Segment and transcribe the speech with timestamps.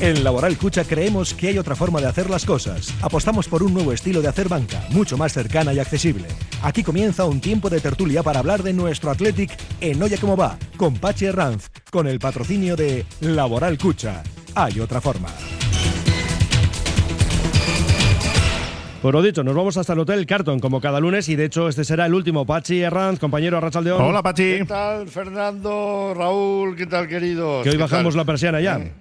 [0.00, 2.92] En Laboral Cucha creemos que hay otra forma de hacer las cosas.
[3.00, 6.26] Apostamos por un nuevo estilo de hacer banca, mucho más cercana y accesible.
[6.62, 10.58] Aquí comienza un tiempo de tertulia para hablar de nuestro Athletic en Oye Cómo Va,
[10.76, 14.22] con Pachi Ranz, con el patrocinio de Laboral Cucha.
[14.54, 15.28] Hay otra forma.
[19.00, 21.68] Por lo dicho, nos vamos hasta el Hotel Carton como cada lunes y de hecho
[21.68, 22.46] este será el último.
[22.46, 24.00] Pachi Herranz, compañero Arrachaldeón.
[24.02, 24.58] Hola Pachi.
[24.58, 26.74] ¿Qué tal Fernando, Raúl?
[26.74, 27.62] ¿Qué tal queridos?
[27.62, 28.18] Que hoy ¿Qué bajamos tal?
[28.18, 28.76] la persiana ya.
[28.78, 28.92] Eh,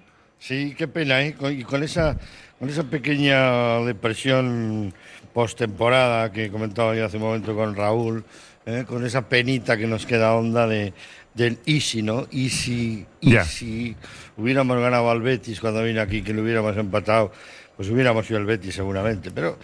[0.46, 1.36] Sí, qué pena, ¿eh?
[1.36, 2.18] Con- Y con esa,
[2.60, 4.94] con esa pequeña depresión
[5.34, 8.26] postemporada que comentaba yo hace un momento con Raúl,
[8.66, 8.84] ¿eh?
[8.86, 10.94] con esa penita que nos queda onda de,
[11.34, 12.28] del Easy, ¿no?
[12.30, 13.06] Easy.
[13.22, 13.96] Easy.
[14.36, 17.32] Hubiéramos ganado al Betis cuando vine aquí, que lo hubiéramos empatado,
[17.78, 19.32] pues hubiéramos ido al Betis seguramente.
[19.32, 19.58] Pero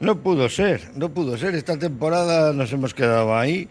[0.00, 1.54] no pudo ser, no pudo ser.
[1.54, 3.66] Esta temporada nos hemos quedado ahí.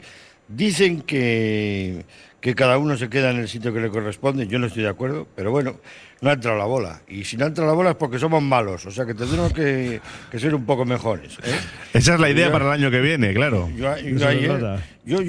[0.47, 2.03] Dicen que,
[2.41, 4.47] que cada uno se queda en el sitio que le corresponde.
[4.47, 5.79] Yo no estoy de acuerdo, pero bueno,
[6.21, 7.01] no ha entrado la bola.
[7.07, 8.85] Y si no ha entrado la bola es porque somos malos.
[8.85, 10.01] O sea que tendremos que,
[10.31, 11.37] que ser un poco mejores.
[11.43, 11.55] ¿eh?
[11.93, 13.69] Esa es la idea Yo- para el año que viene, claro.
[13.75, 14.79] Yo, yo ayer-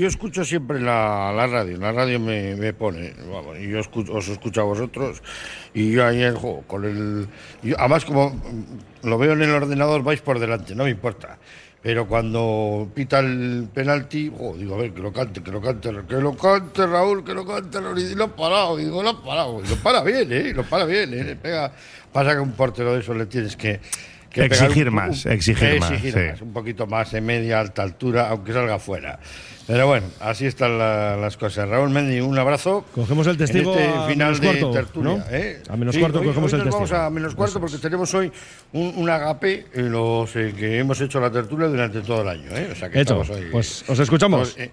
[0.07, 4.29] escucho siempre la, la radio, la radio me, me pone, vamos, y yo escucho, os
[4.29, 5.23] escucho a vosotros,
[5.75, 7.29] y yo ayer, jo, con el...
[7.79, 8.41] además, como
[9.03, 11.39] lo veo en el ordenador, vais por delante, no me importa.
[11.81, 15.91] Pero cuando pita el penalti, jo, digo, a ver, que lo cante, que lo cante,
[16.09, 19.23] que lo cante Raúl, que lo cante Raúl, y lo ha parado, digo, lo ha
[19.23, 20.53] parado, y lo para bien, ¿eh?
[20.53, 21.37] Lo para bien, ¿eh?
[21.41, 21.73] Pega,
[22.13, 23.81] pasa que un portero de eso le tienes que...
[24.41, 26.13] que Exigir más, exigir más, sí.
[26.15, 29.19] más, un poquito más en media, alta altura, aunque salga fuera.
[29.67, 31.69] Pero bueno, así están la- las cosas.
[31.69, 32.87] Raúl Mendy, un abrazo.
[32.95, 35.11] Cogemos el testigo en este a final menos de cuarto, tertulia.
[35.19, 35.25] ¿no?
[35.31, 35.63] ¿eh?
[35.69, 37.07] A menos Sí, cuarto hoy- cogemos hoy el nos vamos testigo.
[37.07, 38.33] a menos cuarto porque tenemos hoy
[38.73, 42.51] un, un agape en los eh, que hemos hecho la tertulia durante todo el año.
[42.57, 42.71] ¿eh?
[42.73, 43.21] O sea que Hecho.
[43.23, 44.55] estamos hoy- Pues os escuchamos.
[44.55, 44.71] Pues, eh,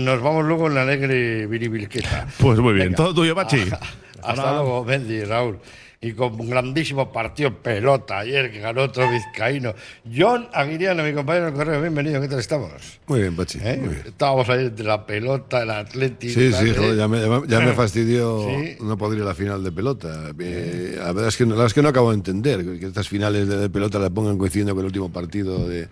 [0.00, 2.26] nos vamos luego en la alegre viribilqueta.
[2.38, 2.96] Pues muy bien, Venga.
[2.96, 3.64] todo tuyo, Pachi.
[4.22, 5.58] Hasta luego, Mendy, Raúl.
[6.04, 9.72] Y con un grandísimo partido pelota ayer que ganó otro vizcaíno.
[10.14, 12.72] John Aguiriano, mi compañero del correo, bienvenido, ¿qué tal estamos?
[13.06, 13.58] Muy bien, Pachi.
[13.62, 13.78] ¿Eh?
[13.80, 14.02] Muy bien.
[14.08, 16.34] Estábamos ahí entre la pelota, el Atlético.
[16.34, 16.74] Sí, sí, ¿eh?
[16.76, 18.76] joder, ya me, ya me- fastidió Sí.
[18.82, 20.30] no poder ir a la final de pelota.
[20.38, 22.86] Eh, la, verdad es que, no- la verdad es que no acabo de entender que
[22.86, 25.88] estas finales de, de pelota le pongan coincidiendo con el último partido de.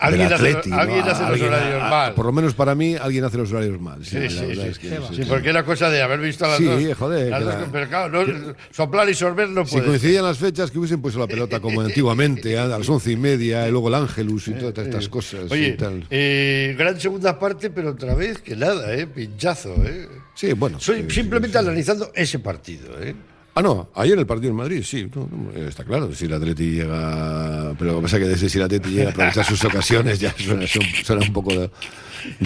[0.00, 2.14] Alguien hace- los horarios a- mal.
[2.14, 4.04] Por lo menos para mí, alguien hace los horarios mal.
[4.04, 4.60] Sí, Sí, sí, sí.
[4.60, 5.22] es que Sí, sí, sí.
[5.28, 6.94] porque era cosa de haber visto a las Sí, dos.
[6.98, 9.86] joder, las que dos la- con- pero claro, no, soplar y sorber no Si puede.
[9.86, 13.66] coincidían las fechas, que hubiesen puesto la pelota como antiguamente, a las once y media,
[13.68, 15.50] y luego el Ángelus y todas estas cosas.
[15.50, 16.06] Oye, y tal.
[16.10, 19.06] eh, gran segunda parte, pero otra vez que nada, ¿eh?
[19.06, 20.08] Pinchazo, ¿eh?
[20.34, 20.78] Sí, bueno.
[20.80, 21.68] Soy sí, simplemente sí, sí.
[21.68, 23.14] analizando ese partido, ¿eh?
[23.58, 26.72] Ah, no, ayer el partido en Madrid, sí, no, no, está claro, si el Atleti
[26.72, 29.64] llega, pero lo que pasa es que desde si el Atleti llega a aprovechar sus
[29.64, 31.70] ocasiones ya suena, suena un poco de,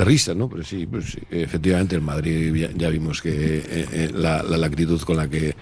[0.05, 0.49] risa, ¿no?
[0.49, 3.63] Pero sí, pues sí, efectivamente el Madrid ya, vimos que eh,
[3.93, 5.57] eh, la, la, la actitud con la que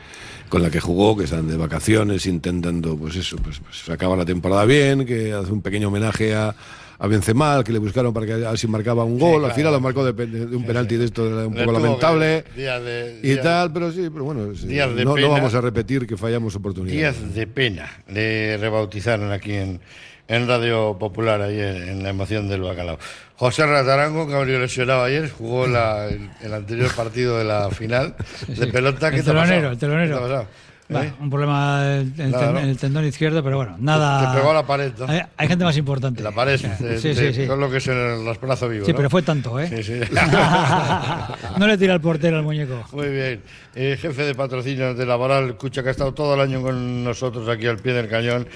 [0.50, 4.26] con la que jugó, que están de vacaciones, intentando, pues eso, pues, pues acaba la
[4.26, 6.54] temporada bien, que hace un pequeño homenaje a,
[7.00, 9.54] a Benzema, que le buscaron para que a ver si marcaba un gol, al claro.
[9.54, 12.44] final lo marcó de, de un penalti de esto un poco lamentable.
[12.56, 15.28] días de- Y días- tal, pero sí, pero bueno, sí, días de no, no pena.
[15.28, 16.98] vamos a repetir que fallamos oportunidades.
[17.20, 19.80] Días de pena le rebautizaron aquí en,
[20.26, 22.98] en Radio Popular ayer en la emoción del bacalao.
[23.36, 28.16] José Ratarango, que abrió lesionado ayer, jugó la- el, el anterior partido de la final
[28.48, 29.10] de pelota.
[29.12, 29.46] ¿Qué El te ha pasado?
[29.48, 30.46] telonero, el telonero.
[30.90, 31.12] ¿Eh?
[31.20, 32.58] un problema en el, ten- Nada, ¿no?
[32.60, 34.32] en el tendón izquierdo, pero bueno, nada.
[34.32, 35.06] Te pegó a la pared, ¿no?
[35.06, 36.22] Hay, hay gente más importante.
[36.22, 37.46] La pared, te- sí, te- sí, sí.
[37.46, 38.86] con lo que es el los brazos vivos.
[38.86, 38.96] Sí, ¿no?
[38.96, 39.68] pero fue tanto, ¿eh?
[39.68, 40.00] Sí, sí.
[41.58, 42.84] no le tira el portero al muñeco.
[42.92, 43.42] Muy bien.
[43.74, 47.48] Eh, jefe de patrocinio de Laboral, Cucha, que ha estado todo el año con nosotros
[47.48, 48.48] aquí al pie del cañón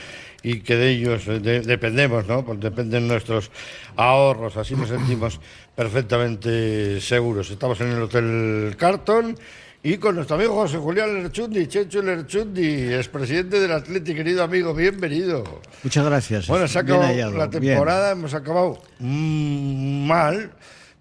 [0.43, 2.45] y que de ellos eh, de- dependemos, ¿no?
[2.45, 3.51] Pues dependen nuestros
[3.97, 5.39] ahorros, así nos sentimos
[5.77, 7.51] perfectamente seguros.
[7.51, 9.37] Estamos en el Hotel Carton
[9.85, 15.43] y con nuestro amigo José Julián Lerchundi, Checho Lerchundi, expresidente del Atlético, querido amigo, bienvenido.
[15.83, 16.47] Muchas gracias.
[16.47, 17.51] Bueno, se ha acabado la bien.
[17.51, 20.53] temporada, hemos acabado mm, mal,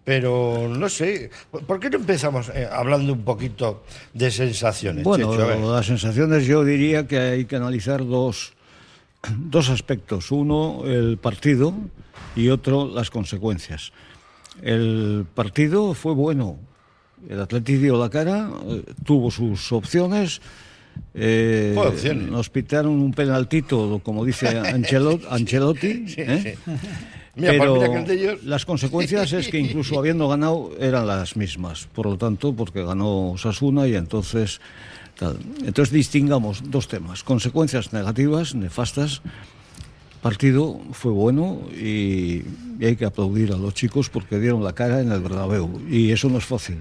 [0.04, 1.30] pero no sé.
[1.52, 3.84] ¿Por qué no empezamos eh, hablando un poquito
[4.16, 5.04] de sensaciones?
[5.04, 5.36] Bueno,
[5.76, 8.54] las sensaciones yo diría que hay que analizar dos,
[9.38, 10.32] dos aspectos.
[10.32, 11.72] Uno, el partido
[12.36, 13.92] y otro, las consecuencias.
[14.64, 16.71] El partido fue bueno.
[17.30, 20.42] El Atlético dio la cara, eh, tuvo sus opciones.
[21.14, 21.74] eh,
[22.32, 26.06] nos pitaron un penaltito, como dice Ancelot- Ancelotti.
[27.34, 27.76] Pero
[28.44, 31.88] las consecuencias es que incluso habiendo ganado eran las mismas.
[31.94, 34.60] Por lo tanto, porque ganó Sasuna y entonces
[35.18, 35.38] tal.
[35.66, 39.22] Entonces distingamos dos temas: consecuencias negativas, nefastas.
[40.22, 42.44] Partido fue bueno y,
[42.80, 46.12] y hay que aplaudir a los chicos porque dieron la cara en el Bernabéu y
[46.12, 46.78] eso no es fácil.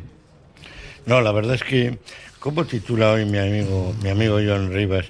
[1.06, 1.98] No, la verdad es que,
[2.38, 5.06] ¿cómo titula hoy mi amigo, mi amigo John Rivas?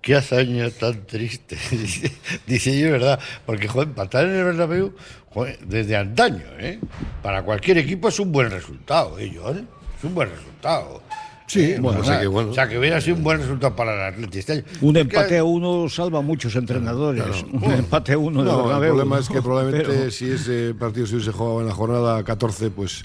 [0.00, 1.56] qué hazaña tan triste.
[2.46, 4.92] Dice, yo, es verdad, porque joder, empatar en el Bernabéu,
[5.30, 6.78] joder, desde antaño, ¿eh?
[7.22, 9.66] Para cualquier equipo es un buen resultado, ¿eh, John?
[9.96, 11.02] Es un buen resultado.
[11.46, 12.50] Sí, Eh, bueno, o sea que bueno.
[12.50, 14.62] o sea, que hubiera sido un buen resultado para el Atleti este.
[14.82, 17.24] Un empate a uno salva a muchos entrenadores.
[17.52, 20.74] Un empate a uno de No, el Bernabéu, problema es que probablemente Pero- si ese
[20.74, 23.04] partido se hubiese jugado en la jornada 14, pues,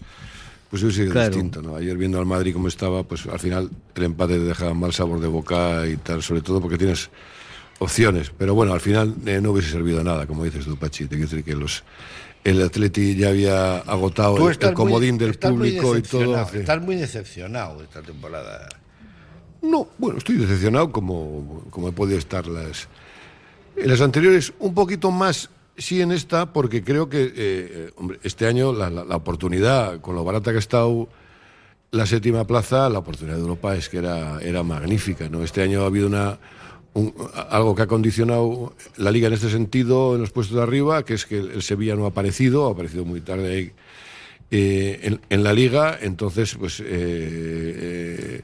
[0.70, 1.30] pues hubiese sido Claro.
[1.30, 1.62] distinto.
[1.62, 1.76] ¿no?
[1.76, 5.20] Ayer viendo al Madrid como estaba, pues al final el empate te deja mal sabor
[5.20, 7.10] de boca y tal, sobre todo porque tienes
[7.80, 8.32] opciones.
[8.38, 11.06] Pero bueno, al final eh, no hubiese servido nada, como dices tú, Pachi.
[11.06, 11.84] Te quiero decir que los,
[12.44, 16.40] el Atleti ya había agotado el, comodín muy- del público y todo.
[16.54, 18.68] Estás muy decepcionado esta temporada.
[19.62, 22.88] No, bueno, estoy decepcionado como, como he podido estar las,
[23.76, 25.50] en las anteriores, un poquito más
[25.80, 30.52] sí en esta, porque creo que eh, hombre, este año la, oportunidad, con lo barata
[30.52, 31.10] que ha estado
[31.92, 35.28] la séptima plaza, la oportunidad de Europa es que era, era magnífica.
[35.30, 35.44] ¿no?
[35.44, 36.38] Este año ha habido una,
[36.94, 37.14] un-
[37.50, 41.16] algo que ha condicionado la liga en este sentido, en los puestos de arriba, que
[41.16, 43.72] es que el Sevilla no ha aparecido, ha aparecido muy tarde ahí
[44.52, 48.42] eh, en, la liga, entonces pues eh, eh,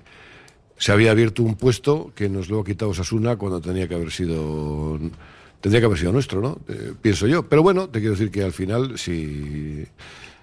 [0.77, 4.11] se había abierto un puesto que nos lo ha quitado Sasuna cuando tenía que haber
[4.11, 4.99] sido
[5.65, 6.59] tendría que haber sido nuestro, ¿no?
[6.67, 7.49] Eh, pienso yo.
[7.49, 9.83] Pero bueno, te quiero decir que al final si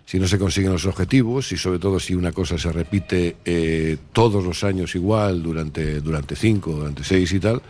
[0.04, 3.96] si no se consiguen los objetivos y sobre todo si una cosa se repite eh,
[4.12, 7.62] todos los años igual durante durante cinco, durante seis y tal,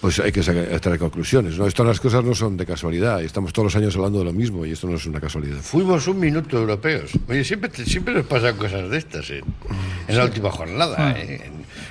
[0.00, 1.58] pues hay que sacar, extraer conclusiones.
[1.58, 1.66] ¿no?
[1.66, 3.20] Estas las cosas no son de casualidad.
[3.20, 5.58] Estamos todos los años hablando de lo mismo y esto no es una casualidad.
[5.60, 7.10] Fuimos un minuto europeos.
[7.28, 9.42] Oye, siempre, te- siempre nos pasan cosas de estas en,
[10.06, 11.16] en la última jornada.
[11.18, 11.50] ¿eh?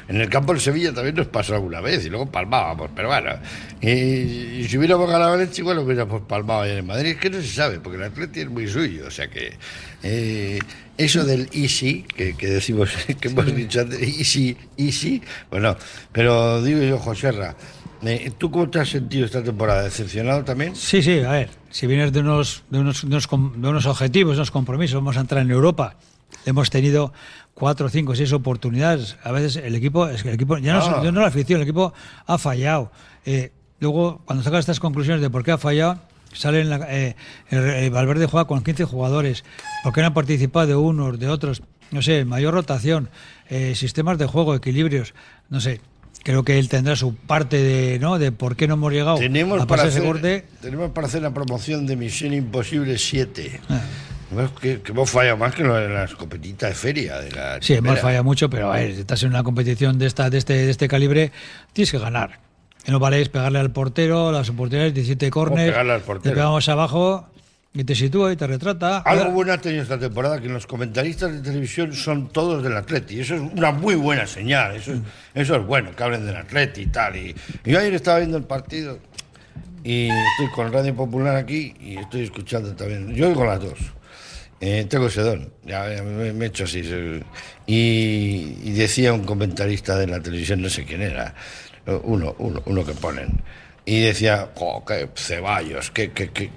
[0.09, 3.31] En, el campo del Sevilla también nos pasó alguna vez y luego palmábamos, pero bueno.
[3.81, 7.11] Y, y si hubiéramos ganado Valencia, igual hubiéramos palmado allá en Madrid.
[7.11, 9.05] Es que no se sabe, porque el Atleti es muy suyo.
[9.07, 9.53] O sea que
[10.03, 10.59] eh,
[10.97, 12.89] eso del easy, que, que decimos,
[13.19, 15.77] que hemos dicho antes, easy, easy, bueno,
[16.11, 17.55] pero digo yo, Joserra,
[18.03, 19.83] eh, ¿tú cómo te has sentido esta temporada?
[19.83, 20.75] ¿Decepcionado también?
[20.75, 24.33] Sí, sí, a ver, si vienes de unos, de unos, de unos, de unos objetivos,
[24.33, 25.97] de unos compromisos, vamos a entrar en Europa.
[26.45, 27.13] Hemos tenido
[27.53, 29.17] cuatro, cinco, seis oportunidades.
[29.23, 31.01] A veces el equipo, es que el equipo, ya no, Ah.
[31.03, 31.93] ya no la afición, el equipo
[32.25, 32.91] ha fallado.
[33.25, 35.99] Eh, luego, cuando sacas estas conclusiones de por qué ha fallado,
[36.33, 37.15] sale en la, eh,
[37.49, 39.43] el, el Valverde juega con 15 jugadores,
[39.83, 41.61] por qué no han participado de unos, de otros,
[41.91, 43.09] no sé, mayor rotación,
[43.49, 45.13] eh, sistemas de juego, equilibrios,
[45.49, 45.81] no sé.
[46.23, 48.19] Creo que él tendrá su parte de, ¿no?
[48.19, 51.87] de por qué no hemos llegado Tenemos a para, hacer, tenemos para hacer la promoción
[51.87, 53.61] de Misión Imposible 7.
[53.69, 53.81] Ah.
[54.61, 57.19] Que, que hemos fallado más que lo de las competitas de feria.
[57.19, 60.05] De la Sí, hemos fallado mucho, pero a ver, si estás en una competición de
[60.05, 61.31] esta, de este, de este calibre,
[61.73, 62.39] tienes que ganar.
[62.83, 66.69] Que no vale es pegarle al portero, las oportunidades, 17 córneres, pegarle al te pegamos
[66.69, 67.27] abajo
[67.73, 68.99] y te sitúa y te retrata.
[68.99, 73.19] Algo bueno ha tenido esta temporada, que los comentaristas de televisión son todos del Atleti.
[73.19, 74.75] Eso es una muy buena señal.
[74.75, 74.99] Eso es,
[75.33, 77.15] eso es bueno, que hablen del Atleti y tal.
[77.15, 77.35] Y,
[77.65, 78.99] y yo ayer estaba viendo el partido
[79.83, 83.13] y estoy con Radio Popular aquí y estoy escuchando también.
[83.13, 83.79] Yo oigo las dos.
[84.61, 86.81] Eh, tengo sedón, ya ya me, me he hecho así.
[87.65, 91.33] Y, y decía un comentarista de la televisión, no sé quién era,
[92.03, 93.41] uno, uno, uno que ponen.
[93.85, 96.51] Y decía, "Jo, qué Ceballos, qué, qué, qué,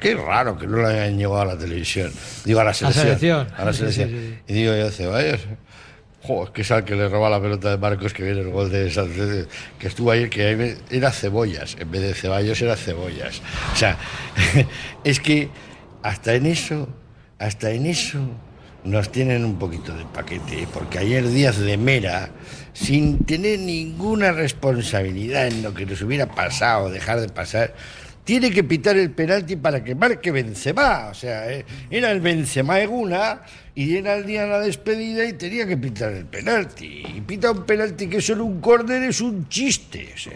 [0.00, 2.12] qué raro que no lo hayan llevado a la televisión.
[2.44, 3.04] Digo, a la selección.
[3.04, 3.48] selección.
[3.56, 4.08] A la Sí, selección.
[4.10, 4.38] sí, sí.
[4.48, 5.40] Y digo yo, Ceballos,
[6.22, 8.50] jo, es que es al que le roba la pelota de Marcos que viene el
[8.50, 9.46] gol de Sánchez,
[9.78, 13.40] que estuvo ayer, que era Cebollas, en vez de Ceballos era Cebollas.
[13.72, 13.96] O sea,
[15.04, 15.48] es que
[16.02, 16.88] hasta en eso,
[17.42, 18.20] hasta en eso
[18.84, 22.30] nos tienen un poquito de paquete, porque ayer Díaz de Mera,
[22.72, 27.74] sin tener ninguna responsabilidad en lo que nos hubiera pasado, dejar de pasar,
[28.24, 31.08] tiene que pitar el penalti para que marque Benzema.
[31.10, 33.42] O sea, eh, era el Benzema Eguna
[33.74, 37.02] y era el día de la despedida y tenía que pitar el penalti.
[37.16, 40.12] Y pita un penalti que solo un córner es un chiste.
[40.14, 40.32] O sea,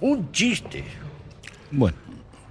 [0.00, 0.82] un chiste.
[1.70, 1.96] Bueno,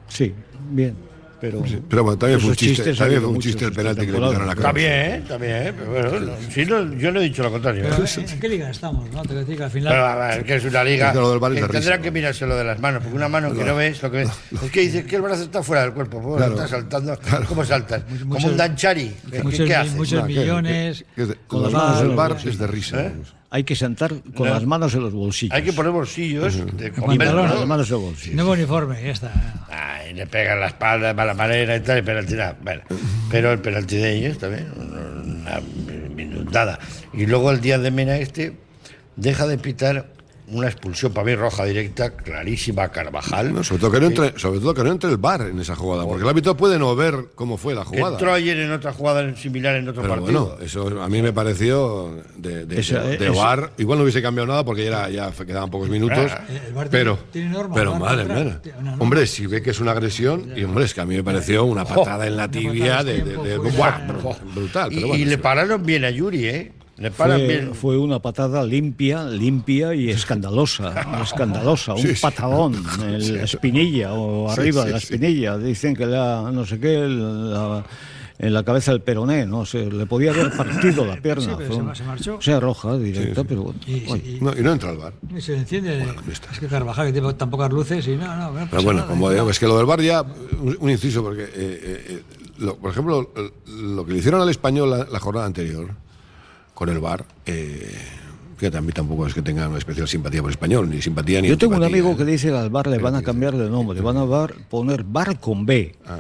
[0.08, 0.34] sí,
[0.70, 1.11] bien.
[1.42, 4.20] Pero, Pero bueno, también fue un chiste, también fue un chiste el penalti que le
[4.20, 4.70] pitaron a la cara.
[5.18, 7.84] está bien, pero bueno, no, si no, yo no he dicho lo contrario.
[7.90, 8.10] Pero, ¿eh?
[8.16, 9.10] ¿en, qué liga estamos?
[9.10, 9.24] ¿no?
[9.24, 9.92] Te decir que al final.
[9.92, 11.12] Pero a ver, que es una liga.
[11.12, 14.04] De tendrán risa, que mirarse lo de las manos, porque una mano que no ves,
[14.04, 14.30] lo que ves.
[14.64, 16.54] Es que dices que el brazo está fuera del cuerpo, pues Claro.
[16.54, 17.18] está saltando.
[17.48, 18.04] ¿Cómo saltas?
[18.30, 19.12] Como un danchari.
[19.32, 19.96] ¿Qué, muchos, qué haces?
[19.96, 21.06] muchos millones.
[21.48, 22.50] con los los manos del VAR, bar sí.
[22.50, 23.12] es de risa.
[23.54, 24.54] Hay que sentar con No.
[24.54, 25.54] las manos en los bolsillos.
[25.54, 27.42] Hay que poner bolsillos de Pantalón, velcro.
[27.50, 28.36] Con las manos en los bolsillos.
[28.36, 29.66] Nuevo uniforme, ya está.
[29.70, 32.58] Ay, le pegan la espalda de mala manera y tal, y penalti nada.
[32.64, 32.82] Bueno,
[33.30, 35.60] pero el penalti de ellos también, una
[36.16, 36.80] minutada.
[37.14, 38.54] Y luego el día de Mena este
[39.18, 40.08] deja de pitar
[40.52, 43.64] una expulsión para mí roja directa, clarísima, Carvajal.
[43.64, 46.06] sobre, todo que no entre, sobre todo que no entre el bar en esa jugada,
[46.06, 48.14] porque el árbitro puede no ver cómo fue la jugada.
[48.14, 50.46] entró ayer en otra jugada similar en otro partido.
[50.46, 53.72] Bueno, eso a mí me pareció de, de, bar.
[53.78, 56.32] Igual no hubiese cambiado nada porque ya, ya quedaban pocos minutos.
[56.90, 57.18] pero,
[57.74, 58.62] pero madre mía.
[59.00, 61.66] Hombre, si ve que es una agresión, y hombre, es que a mí me pareció
[61.66, 63.22] una patada en la tibia de,
[64.54, 64.92] brutal.
[64.92, 66.72] y, le pararon bien a Yuri, ¿eh?
[67.74, 74.86] Fue, una patada limpia, limpia y escandalosa, escandalosa, un patadón en la espinilla o arriba
[74.86, 75.58] de la espinilla.
[75.58, 76.96] Dicen que la, no sé qué,
[78.42, 81.58] en la cabeza del peroné, no sé, le podía haber partido la pierna.
[81.96, 82.36] se, marchó.
[82.36, 85.14] O sea, roja, directa, pero y, no, y, no, entra al bar.
[85.36, 86.06] Y se enciende.
[86.30, 88.68] es que Carvajal, que tiene tan pocas luces y no, no.
[88.70, 90.24] pero bueno, como digo, es que lo del bar ya,
[90.80, 92.24] un, inciso, porque, eh, eh,
[92.60, 93.32] eh, por ejemplo,
[93.66, 95.96] lo que le hicieron al español la jornada anterior
[96.82, 97.24] con el bar.
[97.46, 97.96] Eh,
[98.58, 101.58] que también tampoco es que tenga una especial simpatía por español, ni simpatía ni Yo
[101.58, 104.02] tengo un amigo que dice que al bar le van a cambiar de nombre, le
[104.02, 105.96] van a bar, poner bar con B.
[106.08, 106.18] Ah.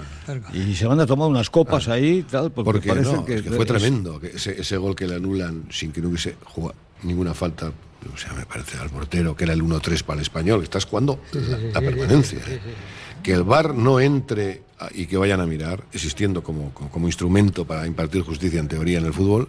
[0.53, 1.93] Y se van a tomar unas copas ah.
[1.93, 5.99] ahí tal, porque, parece que, fue tremendo que ese, gol que le anulan sin que
[5.99, 7.71] no hubiese jugado ninguna falta.
[8.13, 10.61] O sea, me parece al portero que era el 1-3 para el español.
[10.61, 11.19] Estás jugando
[11.73, 12.39] la, permanencia.
[12.47, 12.59] ¿eh?
[13.23, 14.63] Que el bar no entre
[14.95, 19.05] y que vayan a mirar, existiendo como, como instrumento para impartir justicia en teoría en
[19.05, 19.47] el fútbol,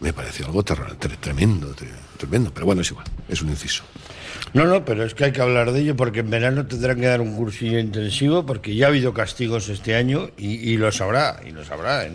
[0.00, 1.74] me pareció algo tremendo,
[2.18, 2.52] tremendo.
[2.52, 3.84] Pero bueno, es igual, es un inciso.
[4.52, 7.06] No, no, pero es que hay que hablar de ello porque en verano tendrán que
[7.06, 11.50] dar un cursillo intensivo porque ya ha habido castigos este año y, lo sabrá, y
[11.50, 12.06] lo sabrá,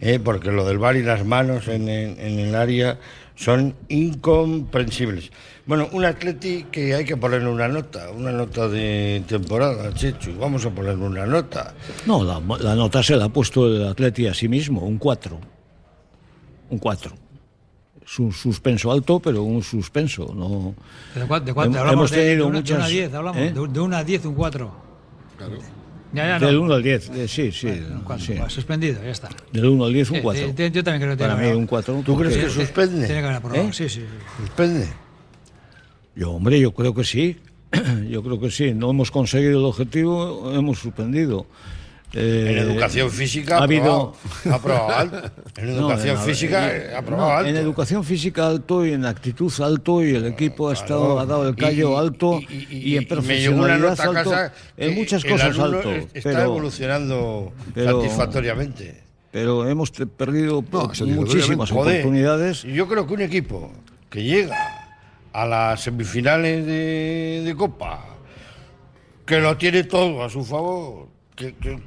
[0.00, 2.98] eh, porque lo del bar y las manos en, el área
[3.34, 5.30] son incomprensibles.
[5.66, 10.64] Bueno, un atleti que hay que ponerle una nota, una nota de temporada, Chechu, vamos
[10.66, 11.74] a ponerle una nota.
[12.06, 15.38] No, la, la nota se la ha puesto el atleti a sí mismo, un 4
[16.70, 17.12] un 4.
[18.04, 20.32] Es un suspenso alto, pero un suspenso.
[20.34, 20.74] No...
[21.14, 21.78] ¿De cuánto?
[21.78, 23.40] Hablamos de, de, una, 10, hablamos.
[23.40, 23.52] ¿eh?
[23.52, 24.72] De, una 10, un 4.
[25.36, 25.58] Claro.
[26.12, 26.46] Ya, ya, no.
[26.46, 27.68] Del 1 al 10, eh, sí, sí.
[28.04, 28.34] Bueno, sí.
[28.48, 29.28] suspendido, ya está.
[29.52, 30.42] Del 1 al 10, un 4.
[30.42, 32.02] Eh, yo también creo que Para mí, un 4.
[32.04, 33.06] ¿Tú crees que suspende?
[33.06, 33.72] Tiene que haber aprobado, ¿Eh?
[33.72, 34.04] sí, sí.
[34.38, 34.88] ¿Suspende?
[36.14, 37.38] Yo, hombre, yo creo que sí.
[38.08, 38.74] yo creo que sí.
[38.74, 41.46] No hemos conseguido el objetivo, hemos suspendido.
[42.12, 44.16] Eh, en educación física ha habido
[44.50, 45.30] aprobado, alto.
[45.56, 47.50] En educación física aprobado alto.
[47.50, 51.48] En educación física alto y en actitud alto y el equipo ha estado ha dado
[51.48, 54.32] el callo alto y, en profesionalidad alto.
[54.76, 55.92] En muchas cosas alto.
[56.12, 59.04] Está evolucionando satisfactoriamente.
[59.30, 60.64] Pero hemos perdido
[61.06, 62.64] muchísimas oportunidades.
[62.64, 63.70] Yo creo que un equipo
[64.08, 64.79] que llega
[65.32, 68.04] a las semifinales de, de Copa,
[69.24, 71.08] que lo tiene todo a su favor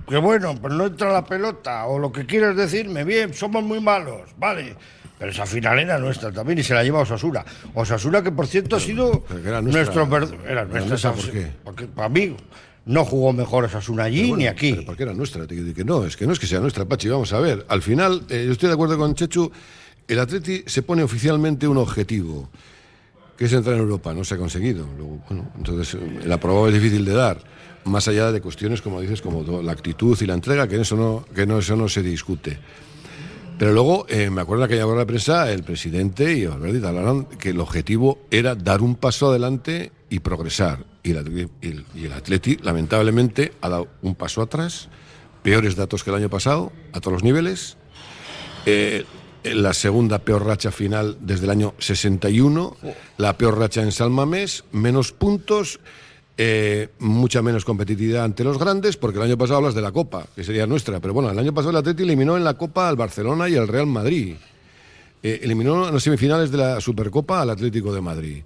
[0.08, 3.80] que, bueno, pero no entra la pelota, o lo que quieres decirme, bien, somos muy
[3.80, 4.76] malos, vale.
[5.20, 7.46] Pero esa final era nuestra también y se la lleva Osasura.
[7.76, 9.24] Osasura que por cierto ha sido
[9.62, 10.08] nuestro...
[10.46, 11.52] Era nuestra, ¿por qué?
[11.64, 12.36] Porque para mí
[12.86, 14.72] no jugó mejor Osasuna allí ni aquí.
[14.74, 17.32] Pero porque era nuestra, que no, es que no es que sea nuestra, Pachi, vamos
[17.32, 17.66] a ver.
[17.70, 19.52] Al final, eh, yo estoy de acuerdo con Chechu,
[20.08, 22.50] el Atleti se pone oficialmente un objetivo,
[23.38, 24.86] que es entrar en Europa, no se ha conseguido.
[25.30, 27.38] bueno, entonces el aprobado es difícil de dar
[27.86, 31.26] más allá de cuestiones, como dices, como la actitud y la entrega, que eso no,
[31.34, 32.58] que no, eso no se discute.
[33.58, 37.50] Pero luego, eh, me acuerdo aquella hora de prensa, el presidente y Valverde hablaron que
[37.50, 40.86] el objetivo era dar un paso adelante y progresar.
[41.04, 44.90] Y, el Atleti, lamentablemente, ha dado un paso atrás,
[45.44, 47.78] peores datos que el año pasado, a todos los niveles.
[48.66, 49.06] Eh,
[49.44, 52.78] la segunda peor racha final desde el año 61,
[53.18, 55.80] la peor racha en Salmamés, menos puntos
[56.36, 60.26] eh, mucha menos competitividad ante los grandes, porque el año pasado hablas de la Copa,
[60.36, 62.96] que sería nuestra, pero bueno, el año pasado el Atleti eliminó en la Copa al
[62.96, 64.36] Barcelona y al Real Madrid.
[65.22, 68.44] Eh, eliminó en las semifinales de la Supercopa al Atlético de Madrid.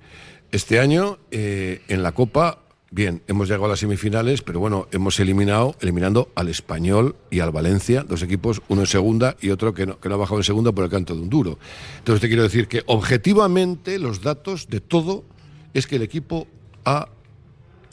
[0.51, 2.59] Este año, eh, en la Copa,
[2.91, 7.51] bien, hemos llegado a las semifinales, pero bueno, hemos eliminado, eliminando al Español y al
[7.51, 10.71] Valencia, dos equipos, uno en segunda y otro que no, que ha bajado en segunda
[10.71, 11.59] por el canto de un duro.
[11.99, 15.23] Entonces te quiero decir que objetivamente los datos de todo
[15.73, 16.47] es que el equipo
[16.85, 17.07] ha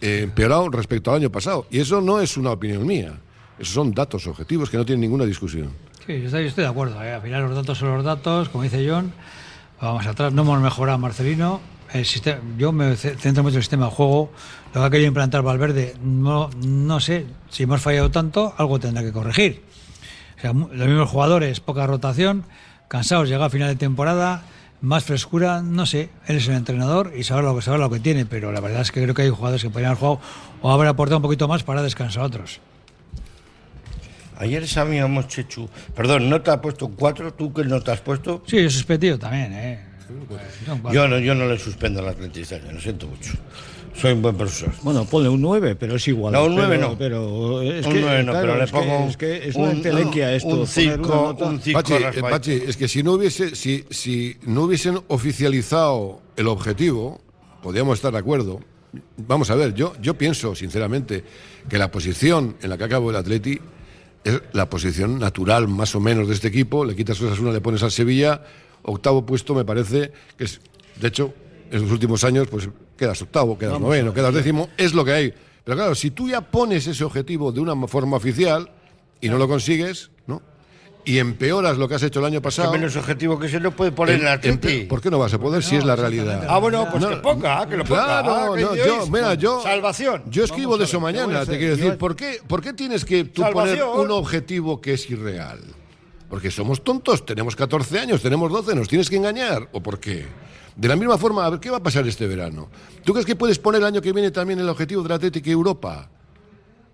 [0.01, 1.67] empeorado respecto al año pasado.
[1.71, 3.19] Y eso no es una opinión mía.
[3.59, 5.71] Esos son datos objetivos que no tienen ninguna discusión.
[6.07, 7.03] Sí, yo estoy, de acuerdo.
[7.03, 7.13] ¿eh?
[7.13, 9.13] Al final los datos son los datos, como dice John.
[9.81, 11.61] Vamos atrás, no hemos mejorado Marcelino.
[11.95, 14.33] El sistema, yo me centro mucho en el sistema de juego.
[14.75, 19.05] Lo que ha querido implantar Valverde, no, no sé si hemos fallado tanto, algo tendrá
[19.05, 19.63] que corregir.
[20.37, 22.43] O sea, los mismos jugadores, poca rotación,
[22.89, 24.43] cansados, llega a final de temporada
[24.81, 28.01] más frescura, no sé, él es el entrenador y sabe lo que sabe lo que
[28.01, 30.21] tiene, pero la verdad es que creo que hay jugadores que podrían haber jugado
[30.63, 32.61] o haber aportado un poquito más para descansar a otros.
[34.37, 37.33] Ayer sabíamos, Chechu, perdón, ¿no te ha puesto cuatro?
[37.33, 38.43] ¿Tú qué no te has puesto?
[38.49, 39.94] Sí, yo suspendido también, ¿eh?
[40.93, 43.33] Yo no, yo no le suspendo al Atleti este año, lo siento mucho.
[43.95, 44.73] Soy un buen profesor.
[44.83, 46.33] Bueno, ponle un 9, pero es igual.
[46.33, 46.99] No, un 9 no.
[46.99, 49.55] Pero es Un que, 9 no, claro, pero le es que- pongo es que es
[49.55, 50.49] una un- entelequia esto.
[50.49, 51.45] un poner una 5, nota.
[51.45, 56.21] un 5 Pachi, eh, Pachi, es que si no hubiese, si, si no hubiesen oficializado
[56.37, 57.21] el objetivo,
[57.63, 58.61] podríamos estar de acuerdo.
[59.17, 61.23] Vamos a ver, yo, yo pienso sinceramente
[61.69, 63.61] que la posición en la que acabó el Atleti
[64.25, 66.85] es la posición natural más o menos de este equipo.
[66.85, 68.43] Le quitas cosas una, le pones al Sevilla,
[68.85, 70.61] octavo puesto me parece que es,
[71.00, 71.35] de hecho,
[71.71, 75.35] en los últimos años, pues quedas octavo, quedas noveno, quedas décimo, es lo que hay.
[75.64, 78.71] Pero claro, si tú ya pones ese objetivo de una forma oficial
[79.21, 80.43] y no lo consigues, ¿no?
[81.07, 82.73] Y empeoras lo que has hecho el año Que pasado.
[82.73, 84.69] menos objetivo que se le puede poner en Atleti.
[84.69, 86.47] empe- ¿Por qué no vas a poder si es la realidad?
[86.49, 88.05] Ah, bueno, pues No, que ponga, que lo ponga.
[88.23, 89.61] Claro, Ah, ¿qué no, yo, mira, yo.
[89.62, 90.23] Salvación.
[90.31, 91.99] Yo escribo de eso mañana, te quiero decir.
[91.99, 93.88] ¿Por qué, ¿Por qué tienes que tú Salvación.
[93.91, 95.61] poner un objetivo que es irreal?
[96.28, 99.69] Porque somos tontos, tenemos 14 años, tenemos 12, ¿nos tienes que engañar?
[99.73, 100.26] ¿O por qué?
[100.76, 102.69] De la misma forma, a ver, ¿qué va a pasar este verano?
[103.04, 105.50] ¿Tú crees que puedes poner el año que viene también el objetivo de la Atlético
[105.50, 106.09] Europa?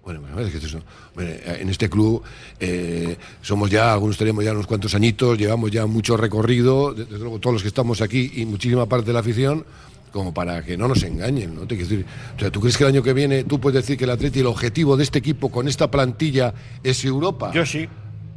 [0.03, 2.23] Bueno, en este club
[2.59, 7.39] eh, somos ya, algunos tenemos ya unos cuantos añitos, llevamos ya mucho recorrido, desde luego
[7.39, 9.65] todos los que estamos aquí y muchísima parte de la afición,
[10.11, 11.67] como para que no nos engañen, ¿no?
[11.67, 12.05] Te decir,
[12.37, 14.41] o sea, ¿tú crees que el año que viene tú puedes decir que el Atleti,
[14.41, 17.53] el objetivo de este equipo con esta plantilla es Europa?
[17.55, 17.89] Yo sí.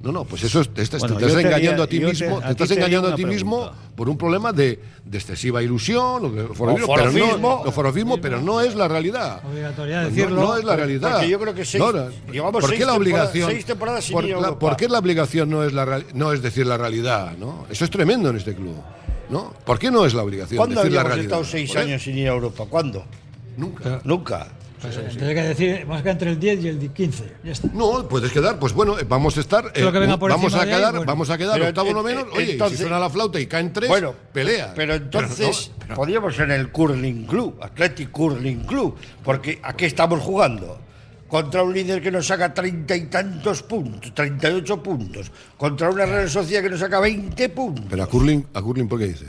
[0.03, 1.87] No, no, pues eso es- te estás, Bueno, te estás yo te haría- engañando a
[1.87, 5.17] ti te- mismo, a te, estás engañando a ti mismo por un problema de, de
[5.17, 7.37] excesiva ilusión o de forofismo, pero forofismo.
[7.37, 9.41] no, o forofismo, pero no es la realidad.
[9.45, 10.41] Obligatoriedad No, decirlo.
[10.41, 11.11] no es la realidad.
[11.13, 11.91] Porque yo creo que seis- No,
[12.33, 13.49] llevamos ¿Por seis qué la temporadas- obligación?
[13.51, 14.59] seis temporadas sin por, ir a la- Europa.
[14.59, 17.37] ¿Por qué la obligación no es, la, real- no es decir la realidad?
[17.37, 17.65] ¿no?
[17.69, 18.75] Eso es tremendo en este club.
[19.29, 19.53] ¿no?
[19.65, 21.39] ¿Por qué no es la obligación ¿Cuándo decir la habíamos realidad?
[21.39, 22.65] estado seis años sin ir a Europa?
[22.69, 23.05] ¿Cuándo?
[23.55, 24.01] Nunca.
[24.03, 24.47] Nunca.
[24.83, 27.23] Pues, Tendría que decir, más que entre el 10 y el 15.
[27.43, 27.69] Ya está.
[27.73, 30.53] No, puedes quedar, pues bueno, eh, vamos a estar, eh, Lo que venga por vamos
[30.53, 31.05] a ahí, quedar, bueno.
[31.05, 32.23] vamos a quedar Pero, octavo eh, no menos.
[32.25, 34.73] eh, Oye, entonces- si suena la flauta y caen tres, Bueno, pelea.
[34.75, 40.79] Pero entonces podríamos en el Curling Club, Athletic Curling Club, porque aquí estamos jugando
[41.29, 46.29] contra un líder que nos saca treinta y tantos puntos, 38 puntos, contra una Real
[46.29, 47.85] Sociedad que nos saca 20 puntos.
[47.89, 49.25] Pero a Curling, a Curling, ¿por qué dice?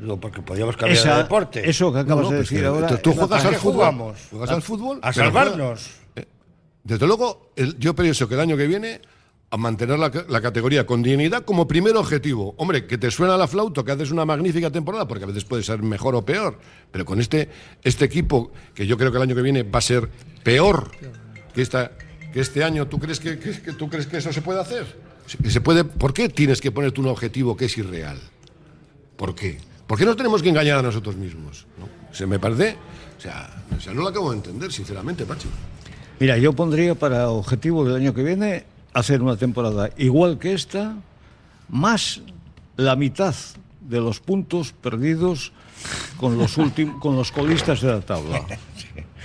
[0.00, 1.68] Digo, porque podíamos cambiar Esa- de deporte.
[1.68, 2.86] Eso que acabas No, no, de pues decir ahora.
[2.88, 3.72] tú- tú juegas ¿A al fútbol.
[3.74, 4.18] jugamos?
[4.30, 4.98] ¿Juegas al fútbol?
[5.02, 5.90] A salvarnos.
[6.82, 9.00] Desde luego, el- yo pienso que el año que viene
[9.50, 12.54] a mantener la, ca- la categoría con dignidad como primer objetivo.
[12.56, 15.62] Hombre, que te suena la flauta, que haces una magnífica temporada, porque a veces puede
[15.62, 16.58] ser mejor o peor,
[16.90, 17.48] pero con este,
[17.82, 20.08] este equipo, que yo creo que el año que viene va a ser
[20.42, 20.90] peor
[21.52, 21.90] que, esta,
[22.32, 24.86] que este año, ¿tú crees que, que- que- ¿tú crees que eso se puede hacer?
[25.26, 28.18] Se- se puede, ¿Por qué tienes que ponerte un objetivo que es irreal?
[29.16, 29.58] ¿Por qué?
[29.90, 31.66] ¿Por qué nos tenemos que engañar a nosotros mismos?
[31.76, 31.88] ¿no?
[32.14, 32.76] Se me parece...
[33.18, 35.48] O sea, o sea, no lo acabo de entender, sinceramente, Pachi.
[36.20, 40.94] Mira, yo pondría para objetivo del año que viene hacer una temporada igual que esta,
[41.68, 42.20] más
[42.76, 43.34] la mitad
[43.80, 45.50] de los puntos perdidos
[46.18, 46.54] con los
[47.00, 48.42] con los colistas de la tabla.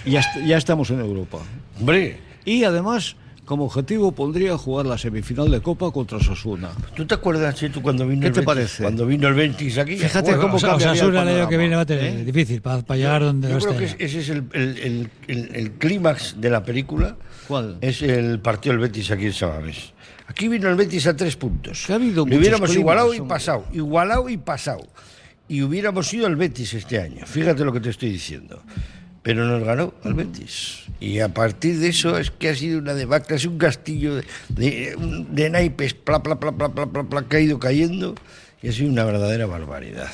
[0.04, 1.38] Ya, est- ya estamos en Europa.
[1.80, 6.72] Hombre, Y además, como objetivo pondría jugar la semifinal de Copa contra Sosuna.
[6.96, 8.46] ¿tú te acuerdas, Chetu, cuando vino ¿Qué el te Betis?
[8.46, 8.84] parece?
[8.84, 9.98] Cuando vino el Betis aquí.
[9.98, 12.04] Fíjate Bueno, cómo o sea, cambiaría el Osasuna el año que viene va a tener
[12.20, 12.24] ¿eh?
[12.26, 15.72] difícil para, para llegar donde Yo creo que ese es el, el- el- el- el
[15.74, 17.16] clímax de la película.
[17.48, 17.78] ¿Cuál?
[17.82, 19.76] Es el partido del Betis aquí en Sabadell.
[20.28, 21.88] Aquí vino el Betis a tres puntos.
[21.90, 23.36] Ha habido Le hubiéramos clímax, igualado y hombre.
[23.36, 24.88] pasado, igualado y pasado.
[25.48, 27.24] Y hubiéramos ido al Betis este año.
[27.28, 28.64] Fíjate lo que te estoy diciendo.
[29.26, 30.84] Pero nos ganó al Betis.
[31.00, 34.24] Y a partir de eso es que ha sido una debacle, sido un castillo de,
[34.50, 34.96] de,
[35.32, 38.14] de naipes, pla, pla, pla, pla, pla, pla, pla, que ha ido cayendo.
[38.62, 40.12] Y ha sido una verdadera barbaridad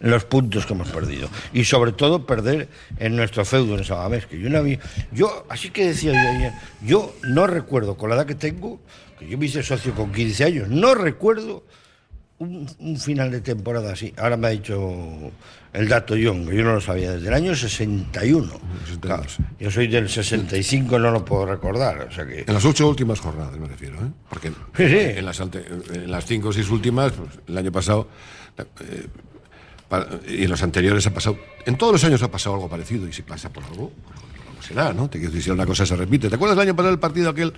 [0.00, 1.28] los puntos que hemos perdido.
[1.52, 2.68] Y sobre todo perder
[2.98, 4.80] en nuestro feudo en Sabamés, que yo no había...
[5.12, 8.80] Yo, así que decía yo ayer, yo no recuerdo, con la edad que tengo,
[9.20, 11.62] que yo me hice socio con 15 años, no recuerdo
[12.40, 14.12] un, un final de temporada así.
[14.18, 15.30] Ahora me ha dicho
[15.72, 18.52] el dato John, que yo no lo sabía, desde el año 61.
[19.00, 19.22] Claro,
[19.58, 22.44] yo soy del 65, no lo puedo recordar, o sea que...
[22.46, 24.10] En las ocho últimas jornadas, me refiero, ¿eh?
[24.28, 24.96] Porque Sí, sí.
[24.98, 28.08] En, las ante- en las cinco o seis últimas, pues, el año pasado,
[28.58, 29.06] eh,
[30.28, 31.36] y en los anteriores ha pasado.
[31.66, 34.62] En todos los años ha pasado algo parecido, y si pasa por algo, por algo
[34.62, 35.08] será, ¿no?
[35.10, 36.28] Te quiero decir, si una cosa se repite.
[36.28, 37.52] ¿Te acuerdas el año pasado el partido aquel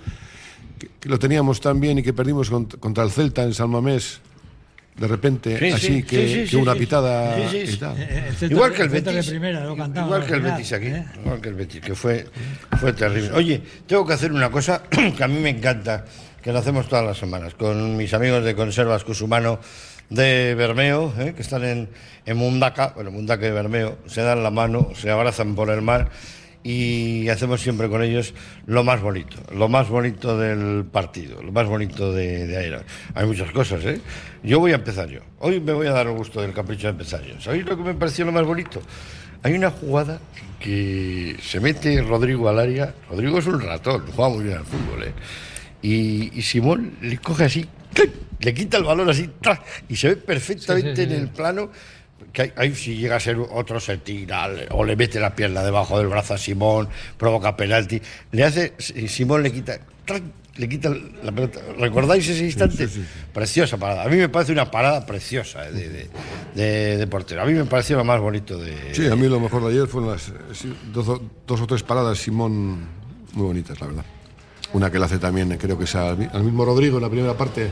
[0.79, 3.69] que, que lo teníamos tan bien y que perdimos cont- contra el Celta en San
[3.69, 4.19] Mamés?
[4.97, 7.95] De repente, Sí, así sí, que, sí, una pitada y tal.
[8.49, 9.29] Igual que el de Betis.
[9.29, 10.87] primera, lo cantamos igual que el Betis aquí.
[10.87, 11.05] ¿eh?
[11.23, 12.27] Igual que el Betis, que fue,
[12.79, 13.31] fue terrible.
[13.33, 14.83] Oye, tengo que hacer una cosa
[15.17, 16.05] que a mí me encanta,
[16.41, 19.59] que lo hacemos todas las semanas, con mis amigos de Conservas Cusumano
[20.09, 21.33] de Bermeo, ¿eh?
[21.35, 21.89] que están en,
[22.25, 26.11] en Mundaca, bueno, Mundaca y Bermeo, se dan la mano, se abrazan por el mar
[26.63, 28.33] y hacemos siempre con ellos
[28.65, 32.81] lo más bonito, lo más bonito del partido, lo más bonito de, de.
[33.13, 33.99] Hay muchas cosas, ¿eh?
[34.43, 35.19] Yo voy a empezar yo.
[35.39, 37.39] Hoy me voy a dar el gusto del capricho de empezar yo.
[37.41, 38.81] ¿Sabéis lo que me pareció lo más bonito?
[39.43, 40.19] Hay una jugada
[40.59, 42.95] que se mete Rodrigo al área.
[43.09, 45.13] Rodrigo es un ratón, juega muy bien al fútbol, ¿eh?
[45.81, 48.11] Y, y Simón le coge así, ¡clic!
[48.39, 49.29] le quita el balón así,
[49.89, 51.13] y se ve perfectamente Sí, sí, sí.
[51.15, 51.69] en el plano
[52.33, 55.97] que ahí si llega a ser otro se tira o le mete la pierna debajo
[55.99, 58.73] del brazo a Simón, provoca penalti, le hace
[59.07, 59.79] Simón le quita
[60.55, 60.89] le quita
[61.23, 61.59] la pelota.
[61.79, 62.87] ¿Recordáis ese instante?
[63.33, 64.03] Preciosa parada.
[64.03, 66.09] A mí me parece una parada preciosa eh, de, de,
[66.53, 67.41] de- de portero.
[67.41, 68.93] A mí me pareció lo más bonito de.
[68.93, 71.81] Sí, a mí lo mejor de ayer fueron las sí, dos, o- dos o tres
[71.81, 72.85] paradas Simón
[73.33, 74.05] muy bonitas, la verdad.
[74.73, 77.69] Una que la hace también, creo que es al mismo Rodrigo en la primera parte,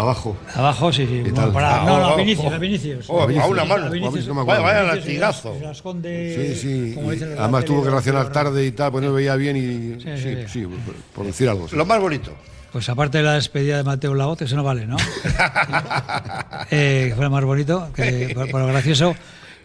[0.00, 0.36] abajo.
[0.54, 1.30] Abajo, sí, sí.
[1.52, 2.54] Para- Ah, no, oh, no, oh, Vinicius, oh.
[2.54, 3.04] a Vinicius.
[3.08, 3.86] Oh, a Vinicius, una mano.
[3.86, 4.26] a Vinicius.
[4.28, 4.62] No me acuerdo.
[4.62, 5.54] Vaya, vaya latigazo.
[5.54, 6.94] se las esconde, Sí, sí.
[6.94, 10.00] como dicen además tuvo que reaccionar tarde y tal, pues no veía bien y.
[10.02, 11.68] Sí, Sí, sí, sí, por, por decir algo.
[11.68, 11.76] sí.
[11.76, 12.32] Lo más bonito.
[12.72, 14.96] Pues aparte de la despedida de Mateo Laoz, eso no vale, ¿no?
[16.70, 19.14] eh, que fue lo más bonito, que, por, por lo gracioso.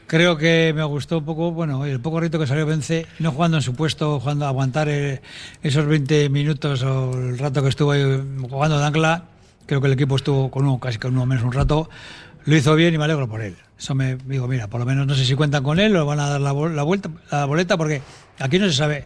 [0.08, 3.58] Creo que me gustó un poco, bueno, el poco rito que salió Vence, no jugando
[3.58, 5.22] en su puesto, jugando a aguantar eh,
[5.64, 8.04] esos 20 minutos o el rato que estuvo ahí
[8.50, 9.24] jugando de ancla.
[9.66, 11.90] Creo que el equipo estuvo con uno, casi con uno menos un rato.
[12.46, 13.56] Lo hizo bien y me alegro por él.
[13.80, 16.20] Eso me digo, mira, por lo menos no sé si cuentan con él o van
[16.20, 18.02] a dar la, la vuelta, la boleta, porque
[18.40, 19.06] aquí no se sabe.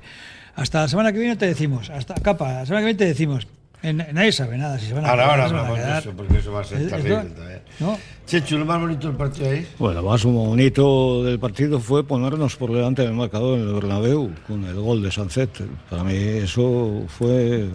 [0.55, 3.47] Hasta la semana que viene te decimos, hasta capa, la semana que viene te decimos.
[3.83, 6.37] En- nadie sabe nada si se van a Ahora, quedar, ahora hablamos de eso, porque
[6.39, 7.61] eso va a ser Es- terrible también.
[7.79, 7.97] ¿no?
[8.25, 9.67] Chechu, lo más bonito del partido ahí.
[9.77, 14.31] Bueno, lo más bonito del partido fue ponernos por delante del marcador en el Bernabéu
[14.47, 15.51] con el gol de Sancet.
[15.89, 17.67] Para mí eso fue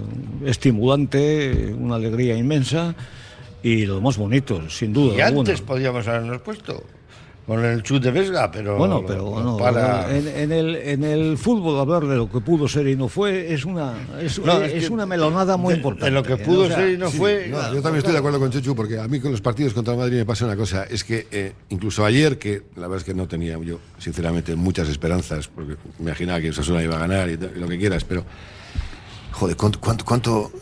[0.45, 2.95] estimulante, una alegría inmensa
[3.63, 5.51] y lo más bonito, sin duda Y alguna.
[5.51, 6.83] antes podíamos habernos puesto
[7.55, 8.77] con el chute de Vesga, pero.
[8.77, 10.15] Bueno, pero bueno, para.
[10.17, 13.53] en, en el, en el fútbol hablar de lo que pudo ser y no fue
[13.53, 16.05] es una es, No, es es que una melonada muy de- importante.
[16.07, 16.37] de lo que ¿eh?
[16.39, 17.49] pudo O sea, ser y no Sí, fue.
[17.49, 19.95] no, yo también estoy de acuerdo con Chechu porque a mí con los partidos contra
[19.95, 23.05] el Madrid me pasa una cosa, es que eh, incluso ayer, que la verdad es
[23.05, 27.29] que no tenía yo, sinceramente, muchas esperanzas, porque me imaginaba que Osasuna iba a ganar
[27.29, 28.25] y, y lo que quieras, pero,
[29.33, 30.53] joder, ¿cuánto, cuánto, cuánto,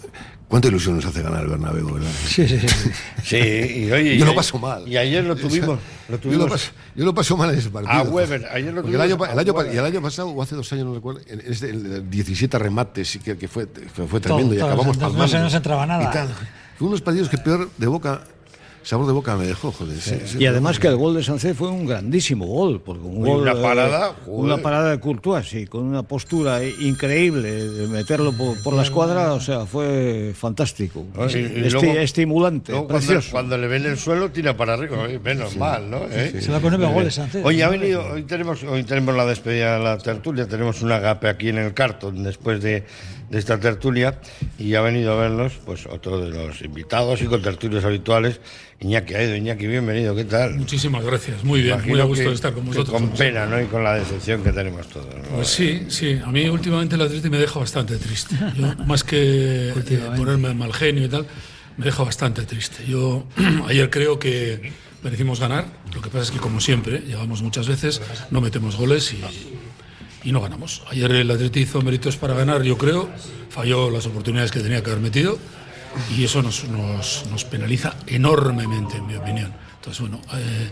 [0.51, 2.11] cuánta ilusión nos hace ganar el Bernabéu, verdad?
[2.27, 2.91] Sí, sí, sí.
[3.25, 4.19] Sí, y oye.
[4.19, 4.87] Yo y lo paso mal.
[4.87, 5.79] Y ayer lo tuvimos.
[6.09, 7.93] Lo Yo tuvimos lo, paso, yo lo paso mal en ese partido.
[7.95, 10.43] A Weber, ayer lo Porque el año, tuvimos el año y el año pasado, o
[10.43, 14.21] hace dos años, no recuerdo, en este, el 17 remates, que, que fue, que fue
[14.21, 15.39] tremendo, y todo, acabamos se- palmando.
[15.39, 16.05] no se entraba nada.
[16.05, 16.29] Y tal.
[16.77, 18.23] Fue unos partidos que peor de boca,
[18.83, 20.01] sabor de boca me dejó, joder.
[20.01, 20.39] sí, sí.
[20.39, 23.43] Y además que el gol de Sancet fue un grandísimo gol, porque un Uy, gol,
[23.43, 24.41] una parada, joder.
[24.45, 29.33] una parada de Courtois, sí, con una postura increíble de meterlo por, por la escuadra,
[29.35, 33.31] o sea, fue fantástico, Ah, Esti- luego- estimulante, luego cuando, precioso.
[33.33, 35.07] cuando le ven el suelo, tira para arriba.
[35.23, 36.03] Menos mal, ¿no?
[36.11, 36.41] ¿Eh?
[36.41, 37.45] Se va con nueve goles, Sánchez.
[37.45, 41.29] Oye, ha venido, hoy tenemos, hoy tenemos la despedida de la tertulia, tenemos un agape
[41.29, 42.85] aquí en el cartón después de,
[43.31, 44.19] de esta tertulia
[44.59, 48.41] y ha venido a vernos pues otro de los invitados y con tertulios habituales,
[48.81, 49.37] Iñaki Aido.
[49.37, 50.55] Iñaki, bienvenido, ¿qué tal?
[50.57, 52.91] Muchísimas gracias, muy bien, Imagino muy a gusto que- de estar con vosotros.
[52.99, 53.61] Con pena, ¿no?
[53.61, 55.15] Y con la decepción que tenemos todos.
[55.15, 55.37] ¿no?
[55.37, 58.37] Pues sí, sí, a mí últimamente el Atleti me deja bastante triste.
[58.57, 61.27] Yo, más que eh, ponerme de mal genio y tal,
[61.77, 62.87] me deja bastante triste.
[62.89, 63.27] Yo
[63.69, 68.01] ayer creo que merecimos ganar, lo que pasa es que como siempre, llegamos muchas veces,
[68.31, 69.21] no metemos goles y,
[70.27, 70.85] y no ganamos.
[70.89, 73.11] Ayer el Atleti hizo méritos para ganar, yo creo,
[73.51, 75.39] falló las oportunidades que tenía que haber metido
[76.17, 79.53] y eso nos, nos, nos penaliza enormemente, en mi opinión.
[79.77, 80.71] Entonces, bueno, eh,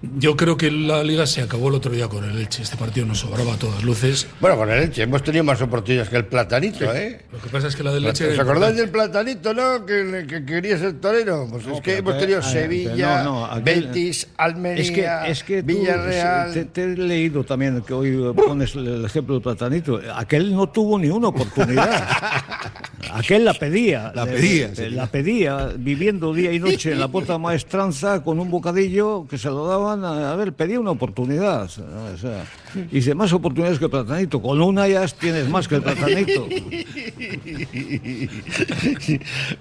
[0.00, 2.62] yo creo que la liga se acabó el otro día con el Elche.
[2.62, 4.28] Este partido nos sobraba a todas luces.
[4.40, 7.22] Bueno, con el Elche hemos tenido más oportunidades que el Platanito, ¿eh?
[7.32, 8.28] Lo que pasa es que la del Elche.
[8.32, 9.84] ¿Os acordáis del Platanito, no?
[9.84, 11.48] Que, que quería ser torero.
[11.50, 15.42] Pues es que hemos tenido eh, Sevilla, no, no, aquel- Betis, Almería, Es que, es
[15.44, 16.52] que tú, Villarreal.
[16.52, 20.00] te, te he leído también que hoy pones el ejemplo de Platanito.
[20.14, 22.06] Aquel no tuvo ni una oportunidad.
[23.12, 24.12] Aquel la pedía.
[24.14, 24.90] La Le- pedía, le- sí.
[24.90, 29.48] La pedía, viviendo día y noche en la puerta maestranza con un bocadillo que se
[29.48, 31.62] lo A, a ver, pedía una oportunidad.
[31.64, 34.42] O sea, y dice, más oportunidades que el Platanito.
[34.42, 36.46] Con una ya tienes más que el Platanito.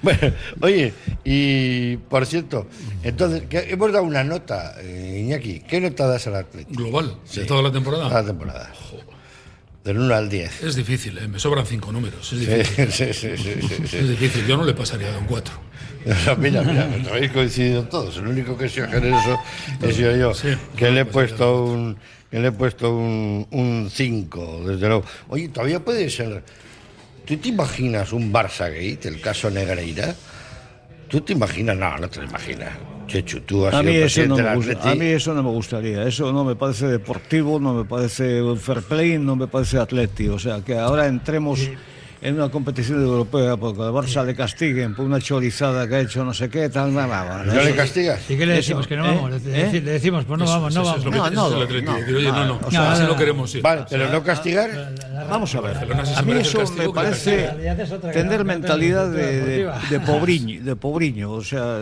[0.01, 2.67] bueno, oye, y por cierto,
[3.03, 5.61] entonces, que hemos dado una nota, eh, Iñaki.
[5.61, 6.81] ¿Qué nota das al Atlético?
[6.83, 7.41] Global, Sí.
[7.41, 8.07] de toda la temporada.
[8.07, 8.71] A la temporada.
[9.87, 10.63] Del 1 al 10.
[10.63, 11.29] Es difícil, ¿eh?
[11.29, 12.33] me sobran cinco números.
[12.33, 12.91] Es difícil.
[12.91, 13.97] sí, sí, sí.
[13.97, 15.53] Es difícil, yo no le pasaría de un 4.
[16.39, 18.17] mira, mira, habéis coincidido todos.
[18.17, 19.39] El único que sido generoso
[19.81, 20.33] he sido yo,
[20.75, 21.97] que le he pues puesto un
[22.29, 25.05] que le he puesto un un 5, desde luego.
[25.29, 26.43] Oye, todavía puede ser.
[27.25, 30.13] ¿Tú te imaginas un Barça Gate, el caso Negreira?
[31.07, 31.77] ¿Tú te imaginas?
[31.77, 32.73] No, no te lo imaginas.
[33.07, 35.49] Chechu, tú has a sido mí, eso no me gusta- a mí eso no me
[35.49, 36.03] gustaría.
[36.07, 40.27] Eso no me parece deportivo, no me parece un fair play, no me parece atleti.
[40.27, 41.59] O sea, que ahora entremos
[42.21, 46.23] en una competición europea porque al Barça le castiguen por una chorizada que ha hecho
[46.25, 47.43] no sé qué, tal, nada, nada.
[47.43, 48.19] ¿No le castigas?
[48.29, 48.87] ¿Y qué le Eso, decimos?
[48.87, 49.15] Que no ¿eh?
[49.15, 49.41] vamos.
[49.43, 49.71] Le, ¿eh?
[49.73, 51.29] le decimos, pues no Eso- vamos, no eso es lo vamos.
[51.29, 53.13] que- No, eso es no, el no, oye, no, no, o sea, así no, lo
[53.13, 53.61] no, queremos ir.
[53.61, 54.93] Vale, pero no castigar.
[55.29, 55.77] Vamos a ver.
[55.77, 57.49] A mí el eso me parece
[58.13, 61.77] tener mentalidad no, de, pobriño, de pobriño, o sea,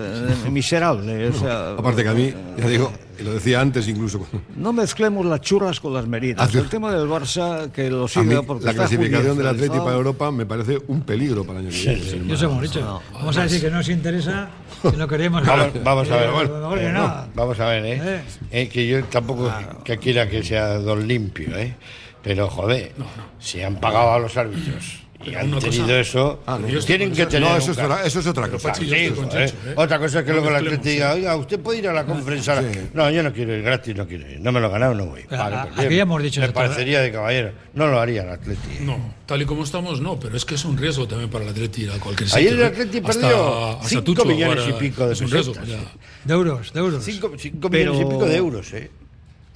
[0.51, 1.29] miserable.
[1.29, 2.91] O sea, Aparte que a mí, ya digo,
[3.23, 4.25] lo decía antes incluso,
[4.55, 6.47] no mezclemos las churras con las meridas.
[6.47, 9.83] Hace- El tema del Barça, que lo siga porque la está clasificación del judicializado.
[9.85, 12.27] para Europa me parece un peligro para el año que viene.
[12.27, 13.01] Yo os hemos dicho.
[13.13, 14.49] Vamos a decir que no os interesa,
[14.81, 15.45] que no queremos.
[15.45, 16.29] Vamos, vamos a ver.
[16.29, 17.25] Eh, mejor que Eh, no.
[17.35, 18.01] Vamos a ver, ¿eh?
[18.03, 18.21] Eh.
[18.51, 19.51] Eh, que yo tampoco
[19.83, 21.75] que quiera que sea don limpio, ¿eh?
[22.23, 22.91] Pero joder,
[23.39, 26.79] si han pagado a los árbitros y Pero han una tenido cosa- eso, Ah, no.
[26.79, 27.29] Tienen que eso.
[27.31, 27.49] tener.
[27.49, 28.73] No, eso es, otra, eso es otra cosa.
[28.75, 28.87] Sí.
[28.87, 29.51] Chechu, ¿eh?
[29.75, 31.15] Otra cosa es que No luego la gente diga, ¿eh?
[31.15, 32.61] oiga, usted puede ir a la conferencia.
[32.93, 34.39] No, yo no quiero ir gratis, no quiero ir.
[34.39, 35.21] No me lo he ganado, no voy.
[35.31, 35.85] A- pues bien.
[35.87, 36.63] aquí ya hemos dicho Me esto, ¿eh?
[36.63, 37.51] parecería de caballero.
[37.73, 38.69] No lo haría el Atleti.
[38.81, 41.49] No, tal y como estamos, no, pero es que es un riesgo también para el
[41.51, 42.39] Atleti ir a cualquier sitio.
[42.39, 42.65] Ayer el ¿eh?
[42.65, 45.67] Atleti Hasta- perdió hasta cinco Tucho millones jugar a- y pico de pesetas.
[46.25, 47.03] De euros, de euros.
[47.03, 47.29] 5
[47.69, 48.89] Pero- millones y pico de euros, ¿eh?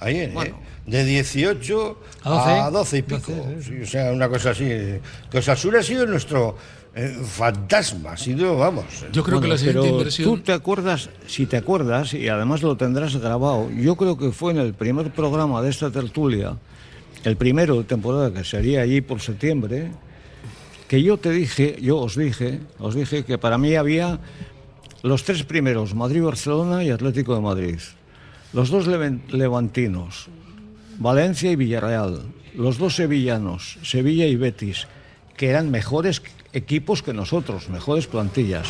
[0.00, 0.54] Ayer, ¿eh?
[0.86, 3.32] De 18 A 12, a 12 y pico.
[3.32, 4.64] 12, Sí, o sea, una cosa así.
[4.64, 6.56] Que Osasuna ha sido nuestro
[6.94, 8.84] eh, fantasma, ha sido, vamos.
[9.12, 10.28] Yo creo que la siguiente pero inversión.
[10.28, 14.52] tú te acuerdas, si te acuerdas, y además lo tendrás grabado, yo creo que fue
[14.52, 16.56] en el primer programa de esta tertulia,
[17.22, 19.92] el primero de temporada que sería allí por septiembre,
[20.88, 24.18] que yo te dije, yo os dije, os dije que para mí había
[25.02, 27.78] los tres primeros, Madrid, Barcelona y Atlético de Madrid.
[28.52, 30.28] Los dos levantinos,
[30.98, 32.22] Valencia y Villarreal.
[32.54, 34.88] Los dos sevillanos, Sevilla y Betis,
[35.36, 36.20] que eran mejores
[36.52, 38.66] equipos que nosotros, mejores plantillas.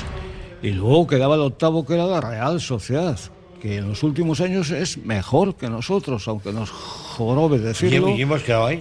[0.63, 3.19] Y luego quedaba el octavo, que era la Real Sociedad,
[3.63, 8.11] que en los últimos años es mejor que nosotros, aunque nos jorobe decirlo.
[8.19, 8.77] Y hemos quedado ahí.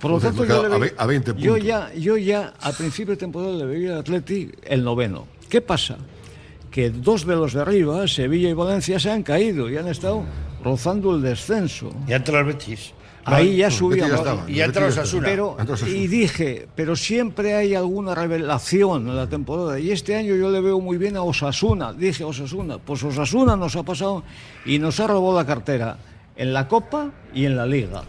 [0.00, 2.52] Por lo tanto, yo, quedado le a ve- ve- a 20 yo ya, yo ya
[2.60, 5.28] al principio de temporada le veía al Atleti el noveno.
[5.48, 5.98] ¿Qué pasa?
[6.72, 10.24] Que dos de los de arriba, Sevilla y Valencia, se han caído y han estado
[10.64, 11.92] rozando el descenso.
[12.08, 12.94] Y entra el Betis.
[13.24, 14.08] Ahí ya Betis subía.
[14.08, 14.50] ya estaba.
[14.50, 15.28] Y entra Betis ya Osasuna.
[15.28, 15.56] Pero,
[15.86, 19.78] y dije, pero siempre hay alguna revelación en la temporada.
[19.78, 21.92] Y este año yo le veo muy bien a Osasuna.
[21.92, 22.78] Dije Osasuna.
[22.78, 24.24] Pues Osasuna nos ha pasado
[24.64, 25.98] y nos ha robado la cartera
[26.36, 28.02] en la Copa y en la Liga.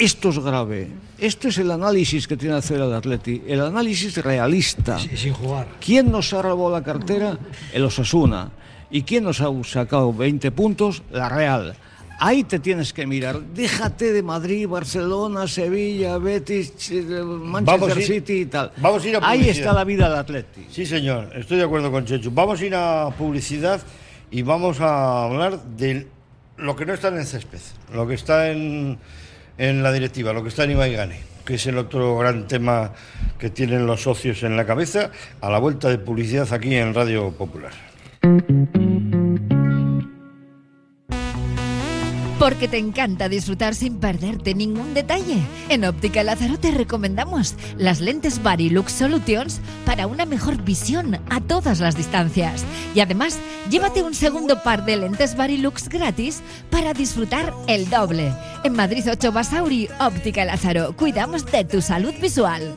[0.00, 0.88] Esto es grave.
[1.18, 3.42] Esto es el análisis que tiene que hacer el Atleti.
[3.46, 4.98] El análisis realista.
[5.00, 5.68] Y sin jugar.
[5.84, 7.38] ¿Quién nos ha robado la cartera?
[7.72, 8.50] El Osasuna.
[8.90, 11.02] ¿Y quién nos ha sacado 20 puntos?
[11.12, 11.74] La Real.
[12.22, 13.40] Ahí te tienes que mirar.
[13.40, 18.72] Déjate de Madrid, Barcelona, Sevilla, Betis, Ch- Manchester ir- City y tal.
[18.78, 19.56] vamos a ir a Ahí publicidad.
[19.68, 20.66] está la vida del Atleti.
[20.70, 22.30] Sí, señor, estoy de acuerdo con Chechu.
[22.30, 23.80] Vamos a ir a publicidad
[24.30, 26.08] y vamos a hablar de
[26.58, 27.60] lo que no está en el césped,
[27.94, 28.98] lo que está en,
[29.60, 32.92] en la directiva, lo que está en Ibaigane, que es el otro gran tema
[33.38, 35.10] que tienen los socios en la cabeza,
[35.42, 37.72] a la vuelta de publicidad aquí en Radio Popular.
[42.50, 45.36] Porque te encanta disfrutar sin perderte ningún detalle.
[45.68, 51.78] En Óptica Lázaro te recomendamos las lentes Varilux Solutions para una mejor visión a todas
[51.78, 52.64] las distancias.
[52.92, 53.38] Y además,
[53.70, 58.32] llévate un segundo par de lentes Varilux gratis para disfrutar el doble.
[58.64, 60.96] En Madrid 8 Basauri, Óptica Lázaro.
[60.96, 62.76] Cuidamos de tu salud visual.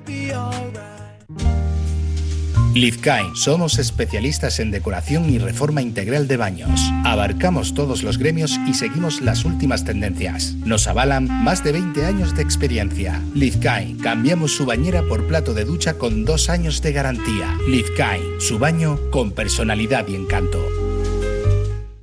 [2.74, 6.82] Lizkai, somos especialistas en decoración y reforma integral de baños.
[7.06, 10.56] Abarcamos todos los gremios y seguimos las últimas tendencias.
[10.66, 13.22] Nos avalan más de 20 años de experiencia.
[13.36, 17.56] Lizkai, cambiamos su bañera por plato de ducha con dos años de garantía.
[17.68, 20.83] Lizkai, su baño con personalidad y encanto.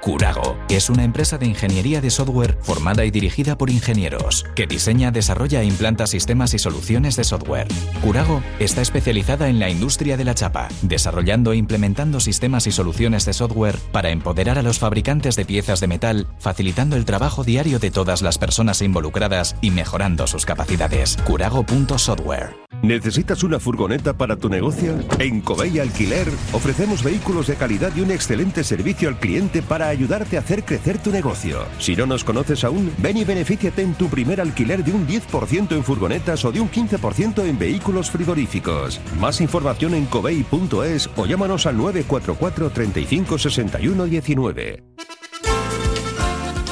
[0.00, 5.10] Curago es una empresa de ingeniería de software formada y dirigida por ingenieros que diseña,
[5.10, 7.68] desarrolla e implanta sistemas y soluciones de software.
[8.02, 13.26] Curago está especializada en la industria de la chapa, desarrollando e implementando sistemas y soluciones
[13.26, 17.78] de software para empoderar a los fabricantes de piezas de metal, facilitando el trabajo diario
[17.78, 21.18] de todas las personas involucradas y mejorando sus capacidades.
[21.26, 22.56] Curago.software.
[22.82, 24.98] ¿Necesitas una furgoneta para tu negocio?
[25.18, 30.36] En Covey Alquiler ofrecemos vehículos de calidad y un excelente servicio al cliente para ayudarte
[30.36, 31.64] a hacer crecer tu negocio.
[31.78, 35.72] Si no nos conoces aún, ven y benefíciate en tu primer alquiler de un 10%
[35.72, 39.00] en furgonetas o de un 15% en vehículos frigoríficos.
[39.18, 44.82] Más información en covey.es o llámanos al 944 35 61 19.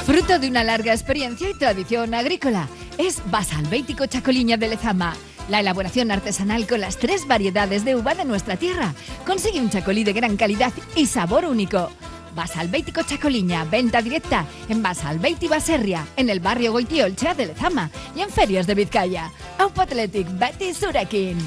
[0.09, 5.15] Fruto de una larga experiencia y tradición agrícola, es Basalbético Chacoliña de Lezama.
[5.51, 8.95] La elaboración artesanal con las tres variedades de uva de nuestra tierra
[9.27, 11.91] consigue un chacolí de gran calidad y sabor único.
[12.35, 18.31] Basalbético Chacoliña, venta directa en Basalbeiti Baserria, en el barrio Goitiolcha de Lezama y en
[18.31, 19.31] ferias de Vizcaya.
[19.59, 21.39] Aupo Athletic Betty Surakin.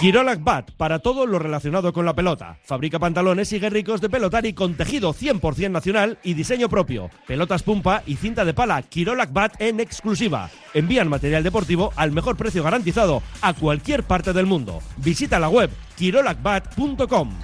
[0.00, 2.58] Kirolak Bat, para todo lo relacionado con la pelota.
[2.62, 7.08] Fabrica pantalones y guerricos de pelotari con tejido 100% nacional y diseño propio.
[7.26, 10.50] Pelotas pumpa y cinta de pala Kirolak Bat en exclusiva.
[10.74, 14.82] Envían material deportivo al mejor precio garantizado a cualquier parte del mundo.
[14.98, 17.40] Visita la web kirolakbat.com.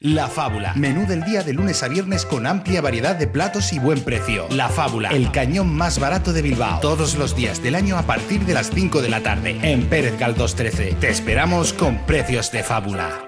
[0.00, 0.74] La Fábula.
[0.76, 4.46] Menú del día de lunes a viernes con amplia variedad de platos y buen precio.
[4.50, 5.08] La Fábula.
[5.08, 6.80] El cañón más barato de Bilbao.
[6.80, 9.58] Todos los días del año a partir de las 5 de la tarde.
[9.62, 10.96] En Pérez Galdós 13.
[11.00, 13.26] Te esperamos con precios de fábula.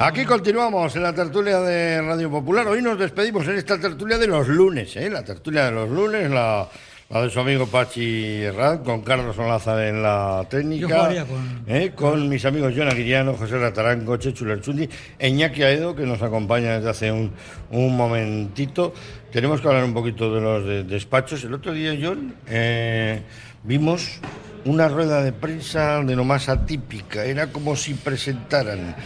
[0.00, 2.68] Aquí continuamos en la tertulia de Radio Popular.
[2.68, 5.08] Hoy nos despedimos en esta tertulia de los lunes, ¿eh?
[5.08, 6.68] la tertulia de los lunes, la,
[7.08, 11.92] de su amigo Pachi Herrán, con Carlos Olaza en la técnica, Yo jugaría con- ¿eh?
[11.94, 14.88] con mis amigos Joana Guiriano, José Rataranco, Chechu Lerchundi,
[15.18, 17.32] Eñaki Aedo, que nos acompaña desde hace un,
[17.70, 18.92] un momentito.
[19.30, 21.42] Tenemos que hablar un poquito de los de- despachos.
[21.44, 23.22] El otro día, John, eh,
[23.62, 24.20] vimos
[24.64, 27.24] una rueda de prensa de lo más atípica.
[27.24, 28.96] Era como si presentaran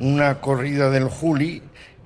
[0.00, 1.62] una corrida del Juli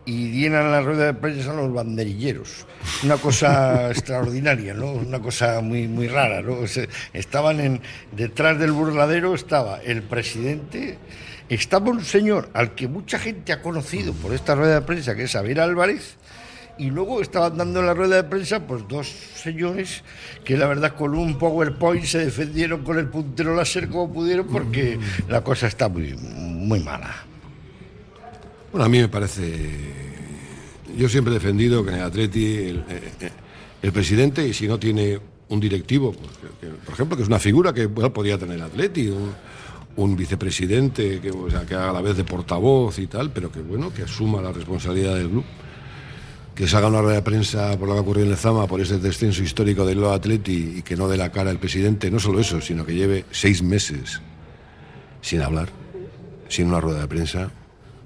[0.07, 2.67] y dieran la rueda de prensa a los banderilleros.
[3.03, 4.93] Una cosa extraordinaria, ¿no?
[4.93, 6.59] Una cosa muy, muy rara, ¿no?
[6.59, 7.81] O sea, estaban en,
[8.12, 10.99] detrás del burladero estaba el presidente,
[11.49, 15.25] estaba un señor al que mucha gente ha conocido por esta rueda de prensa, que
[15.25, 16.17] es Javier Álvarez,
[16.77, 20.03] y luego estaban dando en la rueda de prensa pues dos señores
[20.45, 24.99] que la verdad con un PowerPoint se defendieron con el puntero láser como pudieron porque
[25.29, 27.14] la cosa está muy, muy mala.
[28.75, 29.71] Bueno, a mí me parece.
[30.97, 33.31] Yo siempre he defendido que en el Atleti el, eh, eh,
[33.81, 37.73] el presidente, y si no tiene un directivo, pues, por ejemplo, que es una figura
[37.73, 39.15] que bueno, podría tener el Atleti,
[39.95, 43.61] un, vicepresidente que, sea, que haga a la vez de portavoz y tal, pero que
[43.61, 45.45] bueno, que asuma la responsabilidad del club.
[46.57, 48.81] Que se haga una rueda de prensa por lo que ha ocurrido en Lezama, por
[48.81, 52.41] ese descenso histórico del Atleti y que no dé la cara al presidente, no solo
[52.41, 54.21] eso, sino que lleve seis meses
[55.21, 55.69] sin hablar,
[56.49, 57.53] sin una rueda de prensa.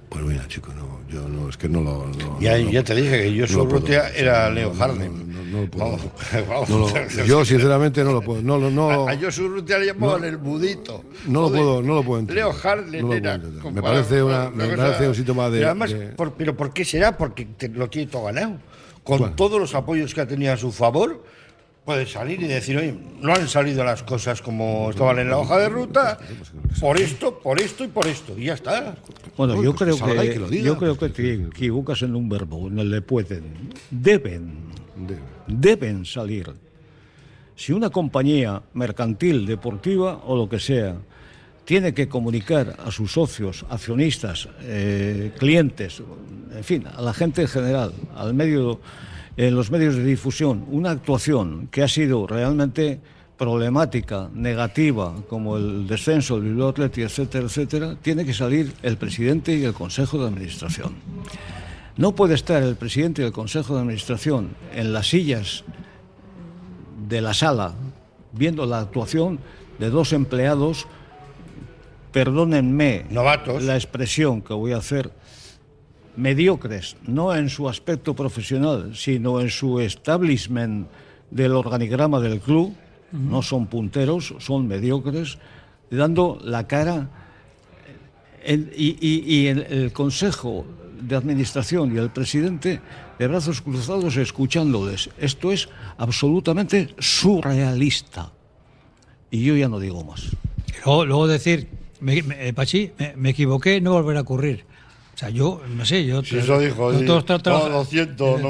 [0.08, 2.06] Pues mira, chico, no, yo no, es que no lo.
[2.06, 3.64] no- Ya, no- ya te dije que yo no puedo.
[3.64, 5.34] Urrutia era No, Leo no, Harlem.
[5.34, 5.84] no, no lo puedo.
[5.86, 6.00] Vamos,
[6.48, 6.68] vamos.
[6.70, 8.40] no lo- yo, sinceramente, no lo puedo.
[8.42, 11.04] No, no, A, a Josu Urrutia le llamaban no- el budito.
[11.26, 12.44] no lo puedo, no lo puedo entender.
[12.44, 13.38] Leo Harlem No era.
[13.38, 15.60] Me parece, una, me parece un síntoma de.
[15.60, 17.16] Y además, de- por- ¿pero por qué será?
[17.16, 18.56] Porque te- lo tiene todo ganado.
[19.04, 21.22] Con todos los apoyos que ha tenido a su favor,
[21.88, 25.56] puede salir y decir, oye, no han salido las cosas como estaban en la hoja
[25.58, 26.18] de ruta,
[26.82, 28.34] por esto, por esto y por esto.
[28.38, 28.94] Y ya está.
[29.38, 30.64] Bueno, Uy, yo pues creo que, que lo diga.
[30.66, 33.70] yo creo que te equivocas en un verbo, en el de pueden.
[33.90, 34.52] Deben,
[35.08, 36.52] de- deben salir.
[37.56, 40.94] Si una compañía mercantil, deportiva o lo que sea,
[41.64, 46.02] tiene que comunicar a sus socios, accionistas, eh, clientes,
[46.54, 48.78] en fin, a la gente en general, al medio,
[49.38, 53.00] en los medios de difusión, una actuación que ha sido realmente
[53.36, 59.54] problemática, negativa, como el descenso del Bilbao Athletic, etcétera, etcétera, tiene que salir el presidente
[59.54, 60.96] y el Consejo de Administración.
[61.96, 65.62] No puede estar el presidente y el Consejo de Administración en las sillas
[67.08, 67.74] de la sala
[68.32, 69.38] viendo la actuación
[69.78, 70.88] de dos empleados,
[72.10, 73.62] perdónenme Novatos.
[73.62, 75.12] la expresión que voy a hacer,
[76.18, 80.88] mediocres, no en su aspecto profesional, sino en su establishment
[81.30, 82.74] del organigrama del club,
[83.12, 85.38] no son punteros, son mediocres,
[85.90, 87.08] dando la cara
[88.44, 90.66] el- y, y- y el, el Consejo
[91.00, 92.80] de Administración y el presidente
[93.18, 95.10] de brazos cruzados escuchándoles.
[95.18, 98.32] Esto es absolutamente surrealista.
[99.30, 100.36] Y yo ya no digo más.
[100.84, 101.68] Luego, luego decir,
[102.00, 104.64] me, me- eh, Pachi, me, me equivoqué, no volverá a ocurrir.
[105.18, 106.22] O sea, yo, no sé, yo...
[106.22, 107.04] Si eso dijo, sí.
[107.42, 108.48] trabaja- No, lo siento, no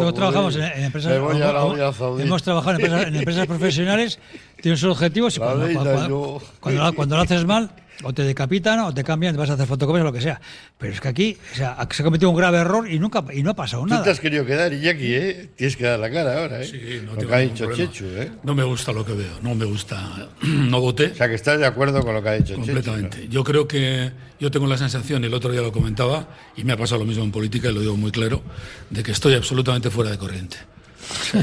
[0.00, 1.12] Todos trabajamos en, en empresas...
[1.12, 2.24] Me voy a Saudí.
[2.24, 4.18] Hemos trabajado en empresas, en empresas profesionales,
[4.60, 7.70] tienen sus objetivos y La cuando, cuando- cuando cuando lo haces mal,
[8.02, 10.40] o te decapitan, o te cambian, te vas a hacer fotocopias o lo que sea.
[10.78, 13.42] Pero es que aquí o sea, se ha cometido un grave error y nunca y
[13.42, 14.02] no ha pasado Tú nada.
[14.04, 15.50] te has querido quedar, Iñaki, ¿eh?
[15.56, 16.66] Tienes que dar la cara ahora, ¿eh?
[16.66, 17.72] Sí, no lo que ha dicho.
[17.72, 18.32] Chechu, ¿eh?
[18.42, 20.28] No me gusta lo que veo, no me gusta.
[20.70, 23.28] No voté O sea, que estás de acuerdo con lo que ha dicho completamente.
[23.28, 26.72] Yo creo que yo tengo la sensación, y el otro día lo comentaba, y me
[26.72, 28.42] ha pasado lo mismo en política, y lo digo muy claro,
[28.88, 30.56] de que estoy absolutamente fuera de corriente.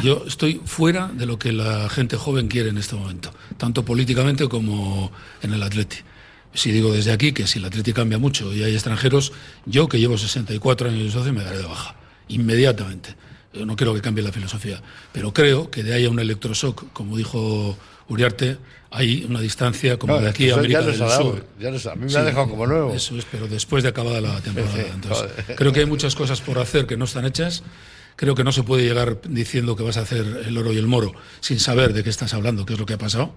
[0.04, 4.48] Yo estoy fuera de lo que la gente joven quiere en este momento, tanto políticamente
[4.48, 5.98] como en el Atleti.
[6.58, 9.32] Si digo desde aquí que si el Atleti cambia mucho y hay extranjeros,
[9.68, 11.96] yo que llevo 64 años de socio me daré de baja,
[12.30, 13.14] inmediatamente.
[13.54, 14.82] Yo no creo que cambie la filosofía,
[15.12, 17.78] pero creo que de ahí a un electroshock, como dijo
[18.08, 18.58] Uriarte,
[18.90, 21.46] hay una distancia como de aquí a América del Sur.
[21.60, 22.92] Ya a mí me ha dejado como nuevo.
[22.92, 24.84] Eso es, pero después de acabada la temporada.
[24.96, 27.62] Entonces, creo que hay muchas cosas por hacer que no están hechas.
[28.16, 30.88] Creo que no se puede llegar diciendo que vas a hacer el oro y el
[30.88, 33.36] moro sin saber de qué estás hablando, qué es lo que ha pasado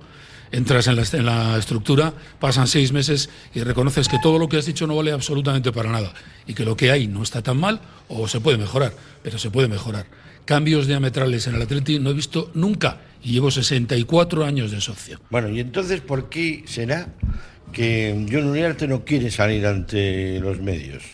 [0.53, 4.87] entras en la, estructura, pasan seis meses y reconoces que todo lo que has dicho
[4.87, 6.13] no vale absolutamente para nada
[6.47, 8.93] y que lo que hay no está tan mal o se puede mejorar,
[9.23, 10.07] pero se puede mejorar.
[10.45, 15.21] Cambios diametrales en el Atleti no he visto nunca y llevo 64 años de socio.
[15.31, 17.09] Bueno, y entonces, ¿por qué será
[17.73, 21.05] que John Uriarte no quiere salir ante los medios?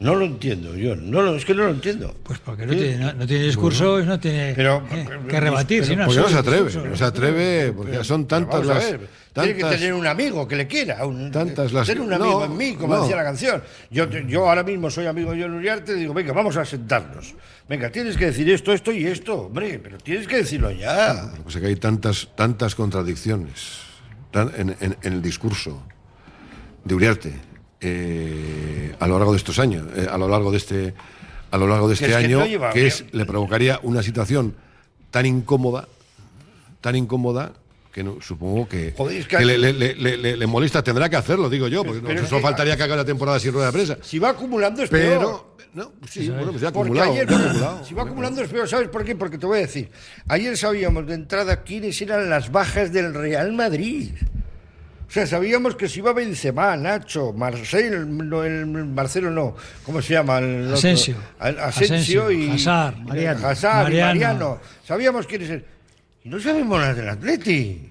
[0.00, 0.96] No lo entiendo, yo.
[0.96, 2.14] No lo, es que no lo entiendo.
[2.22, 5.84] Pues porque no, tiene, no, tiene, discurso, no tiene pero, eh, que rebatir.
[5.86, 8.96] Pero, porque no se atreve, no se atreve, porque son tantas las...
[9.34, 11.04] Tiene que tener un amigo que le quiera.
[11.04, 11.86] Un, tantas las...
[11.86, 13.62] Tener un amigo en mí, como decía la canción.
[13.90, 17.34] Yo, yo ahora mismo soy amigo de John Uriarte y digo, venga, vamos a sentarnos.
[17.68, 21.30] Venga, tienes que decir esto, esto y esto, hombre, pero tienes que decirlo ya.
[21.42, 23.80] Pues es que hay tantas, tantas contradicciones
[24.32, 25.82] en, en, en el discurso
[26.84, 27.49] de Uriarte
[27.80, 30.94] eh, a lo largo de estos años, eh, a lo largo de este,
[31.50, 34.54] a lo largo de este año, que, es, le provocaría una situación
[35.10, 35.88] tan incómoda,
[36.80, 37.52] tan incómoda
[37.92, 38.94] que no, supongo que,
[39.28, 42.40] que, le, le, le, le, molesta, tendrá que hacerlo, digo yo, porque pero, no, solo
[42.40, 43.98] faltaría que haga la temporada sin rueda de prensa.
[44.02, 45.50] Si va acumulando es pero, peor.
[45.72, 47.84] No, sí, bueno, pues ya acumulado, ayer, ya acumulado.
[47.84, 49.16] Si va acumulando es peor, ¿sabes por qué?
[49.16, 49.90] Porque te voy a decir,
[50.28, 54.10] ayer sabíamos de entrada quiénes eran las bajas del Real Madrid.
[55.10, 60.12] O sea, sabíamos que si iba Benzema, Nacho, Marcel, no, el Marcelo no, ¿cómo se
[60.12, 60.38] llama?
[60.38, 60.72] El.
[60.72, 63.48] Asensio, Asensio y Hazard, Mariano.
[63.48, 64.10] Hazard Mariano.
[64.14, 64.60] y Mariano.
[64.86, 65.64] Sabíamos quiénes eran.
[66.22, 67.90] Y no sabemos las del Atleti.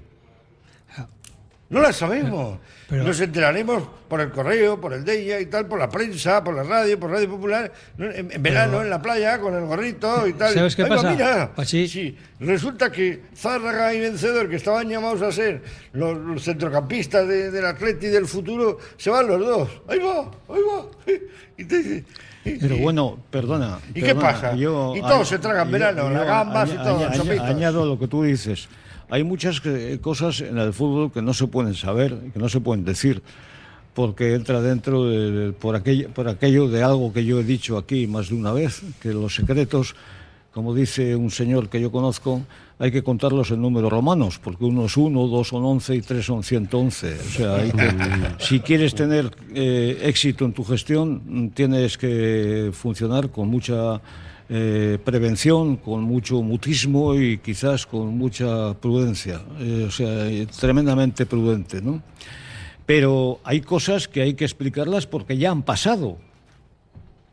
[1.67, 2.57] No las sabemos.
[2.89, 6.55] Pero, Nos enteraremos por el correo, por el DEIA y tal, por la prensa, por
[6.55, 10.25] la radio, por Radio Popular, en, en verano, pero, en la playa, con el gorrito
[10.27, 10.53] y tal.
[10.55, 11.11] ¿Sabes qué Ay, pasa?
[11.11, 11.87] Mira, Pachi.
[11.87, 15.61] sí, resulta que Zárraga y Vencedor, que estaban llamados a ser
[15.93, 19.69] los, los centrocampistas de, del Atleti del futuro, se van los dos.
[19.87, 20.85] Ahí va, ahí va.
[21.57, 22.03] Y te,
[22.59, 23.79] pero bueno, perdona.
[23.93, 24.55] ¿Y perdona, qué pasa?
[24.55, 28.23] Yo, y todos se tragan verano, las gambas y todo, añado, añado lo que tú
[28.23, 28.67] dices.
[29.09, 29.61] Hay muchas
[30.01, 33.23] cosas en el fútbol que no se pueden saber, que no se pueden decir,
[33.93, 38.07] porque entra dentro de, por, aquello, por aquello de algo que yo he dicho aquí
[38.07, 39.95] más de una vez, que los secretos,
[40.53, 42.43] como dice un señor que yo conozco,
[42.77, 46.25] hay que contarlos en números romanos, porque uno es uno, dos son once y tres
[46.25, 47.13] son 111.
[47.13, 47.91] O sea, hay que,
[48.39, 53.99] si quieres tener eh, éxito en tu gestión, tienes que funcionar con mucha
[54.51, 60.27] eh, prevención, con mucho mutismo y quizás con mucha prudencia, eh, o sea,
[60.59, 62.01] tremendamente prudente, ¿no?
[62.87, 66.17] Pero hay cosas que hay que explicarlas porque ya han pasado,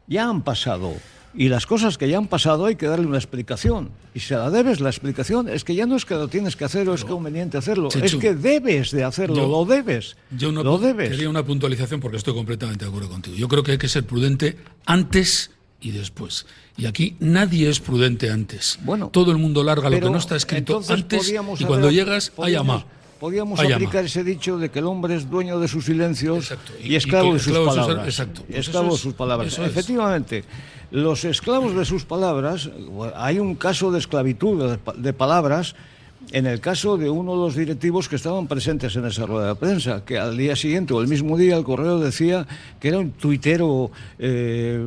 [0.07, 0.93] ya han pasado.
[1.39, 3.91] Y las cosas que ya han pasado hay que darle una explicación.
[4.15, 6.67] Y si la debes la explicación, es que ya no es que lo tienes que
[6.67, 10.17] hacer o es conveniente hacerlo, Chechu, es que debes de hacerlo, yo, lo debes.
[10.37, 11.11] Yo no lo debes.
[11.11, 13.37] quería una puntualización porque estoy completamente de acuerdo contigo.
[13.37, 16.47] Yo creo que hay que ser prudente antes y después.
[16.77, 18.79] Y aquí nadie es prudente antes.
[18.83, 22.33] Bueno, todo el mundo larga lo que no está escrito antes y cuando haber, llegas
[22.39, 22.85] hay ama.
[23.21, 26.53] Podríamos aplicar ese dicho de que el hombre es dueño de sus silencios
[26.83, 28.07] y, y, esclavo, y de, sus esclavo de sus palabras.
[28.07, 28.43] Exacto.
[28.49, 29.59] Y esclavo de sus palabras.
[29.59, 30.45] Efectivamente,
[30.91, 32.71] los esclavos de sus palabras,
[33.15, 35.75] hay un caso de esclavitud de palabras
[36.33, 39.55] en el caso de uno de los directivos que estaban presentes en esa rueda de
[39.55, 42.47] prensa, que al día siguiente o el mismo día el correo decía
[42.81, 44.79] que era un tuitero eh,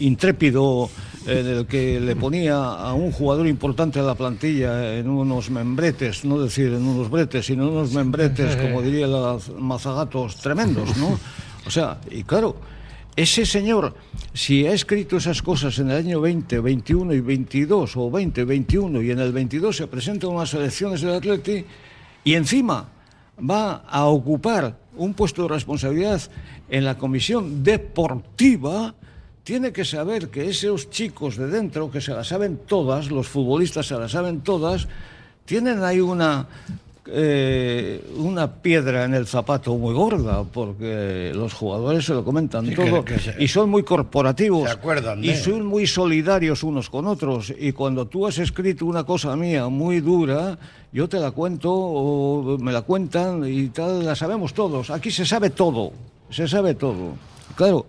[0.00, 0.88] intrépido
[1.26, 6.24] en el que le ponía a un jugador importante de la plantilla en unos membretes,
[6.24, 11.18] no decir en unos bretes, sino en unos membretes, como diría los mazagatos, tremendos, ¿no?
[11.66, 12.56] O sea, y claro,
[13.16, 13.94] ese señor,
[14.32, 19.02] si ha escrito esas cosas en el año 20, 21 y 22, o 20, 21,
[19.02, 21.64] y en el 22 se presenta unas elecciones del Atleti,
[22.24, 22.88] y encima
[23.38, 26.22] va a ocupar un puesto de responsabilidad
[26.68, 28.94] en la comisión deportiva,
[29.44, 33.86] tiene que saber que esos chicos de dentro, que se las saben todas, los futbolistas
[33.86, 34.88] se las saben todas,
[35.44, 36.48] tienen ahí una,
[37.06, 42.74] eh, una piedra en el zapato muy gorda, porque los jugadores se lo comentan Sí,
[42.74, 46.88] todo que- que se- y son muy corporativos Se acuerdan y son muy solidarios unos
[46.90, 47.52] con otros.
[47.58, 50.58] Y cuando tú has escrito una cosa mía muy dura,
[50.92, 54.90] yo te la cuento o me la cuentan y tal, la sabemos todos.
[54.90, 55.92] Aquí se sabe todo,
[56.30, 57.12] se sabe todo.
[57.56, 57.86] Claro,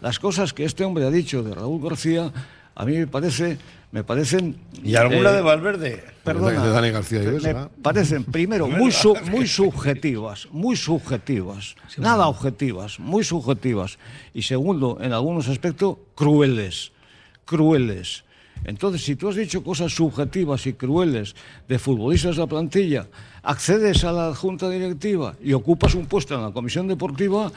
[0.00, 2.30] las cosas que este hombre ha dicho de Raúl García,
[2.78, 3.58] a mí me parece,
[3.92, 6.04] me parecen ¿Y alguna eh, de Valverde?
[6.24, 7.70] Perdona, De Dani García Ives, me ¿verdad?
[7.82, 13.98] parecen, primero, muy, su- muy subjetivas, muy subjetivas, nada objetivas, muy subjetivas.
[14.32, 16.92] Y segundo, en algunos aspectos, crueles,
[17.44, 18.24] crueles.
[18.64, 21.34] Entonces, si tú has dicho cosas subjetivas y crueles
[21.68, 23.06] de futbolistas de la plantilla,
[23.42, 27.50] accedes a la junta directiva y ocupas un puesto en la comisión deportiva,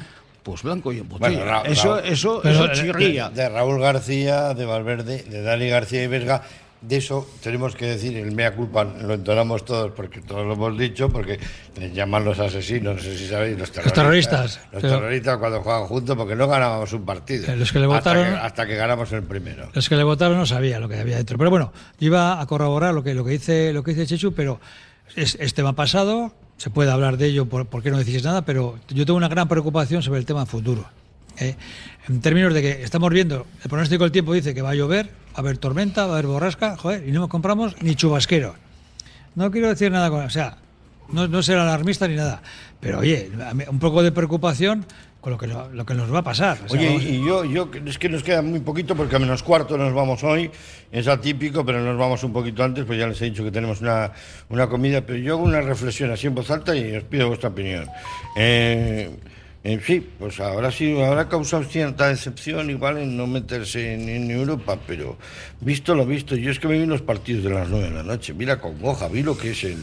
[0.43, 1.29] pues blanco y en botella.
[1.37, 3.29] Bueno, Ra- eso, Ra- eso, eso chirría.
[3.29, 6.41] De, de Raúl García, de Valverde, de Dani García y Vesga,
[6.81, 10.75] de eso tenemos que decir, el mea culpa lo entonamos todos porque todos lo hemos
[10.75, 11.39] dicho, porque
[11.77, 13.93] les llaman los asesinos, no sé si sabéis, los terroristas.
[14.03, 17.51] terroristas, Los pero- terroristas cuando juegan juntos porque no ganábamos un partido.
[17.53, 19.69] Eh, los que le hasta votaron- que- hasta que ganamos el primero.
[19.75, 21.37] Los que le votaron no sabía lo que había dentro.
[21.37, 24.33] Pero bueno, yo iba a corroborar lo que, lo que dice lo que dice Chechu,
[24.33, 24.59] pero
[25.15, 28.77] es, es tema pasado, se puede hablar de ello, por, qué no decís nada, pero
[28.87, 30.85] yo tengo una gran preocupación sobre el tema futuro.
[31.39, 31.55] ¿eh?
[32.07, 35.07] En términos de que estamos viendo, el pronóstico del tiempo dice que va a llover,
[35.07, 38.53] va a haber tormenta, va a haber borrasca, joder, y no compramos ni chubasquero.
[39.33, 40.23] No quiero decir nada con.
[40.23, 40.57] O sea,
[41.11, 42.43] no, no ser alarmista ni nada,
[42.79, 43.31] pero oye,
[43.67, 44.85] un poco de preocupación
[45.21, 46.57] con lo que, no- lo que nos va a pasar.
[46.65, 49.19] O sea, Oye, vamos- y yo, yo, es que nos queda muy poquito porque a
[49.19, 50.49] menos cuarto nos vamos hoy,
[50.91, 53.81] es atípico, pero nos vamos un poquito antes, pues ya les he dicho que tenemos
[53.81, 54.11] una,
[54.49, 57.49] una comida, pero yo hago una reflexión así en voz alta y os pido vuestra
[57.49, 57.85] opinión.
[58.35, 59.11] Eh,
[59.63, 64.31] eh, sí, pues ahora sí, habrá causado cierta decepción igual en no meterse en, en
[64.31, 65.17] Europa, pero
[65.59, 68.03] visto lo visto, yo es que me vi los partidos de las nueve de la
[68.03, 69.77] noche, vi la congoja, vi lo que es el,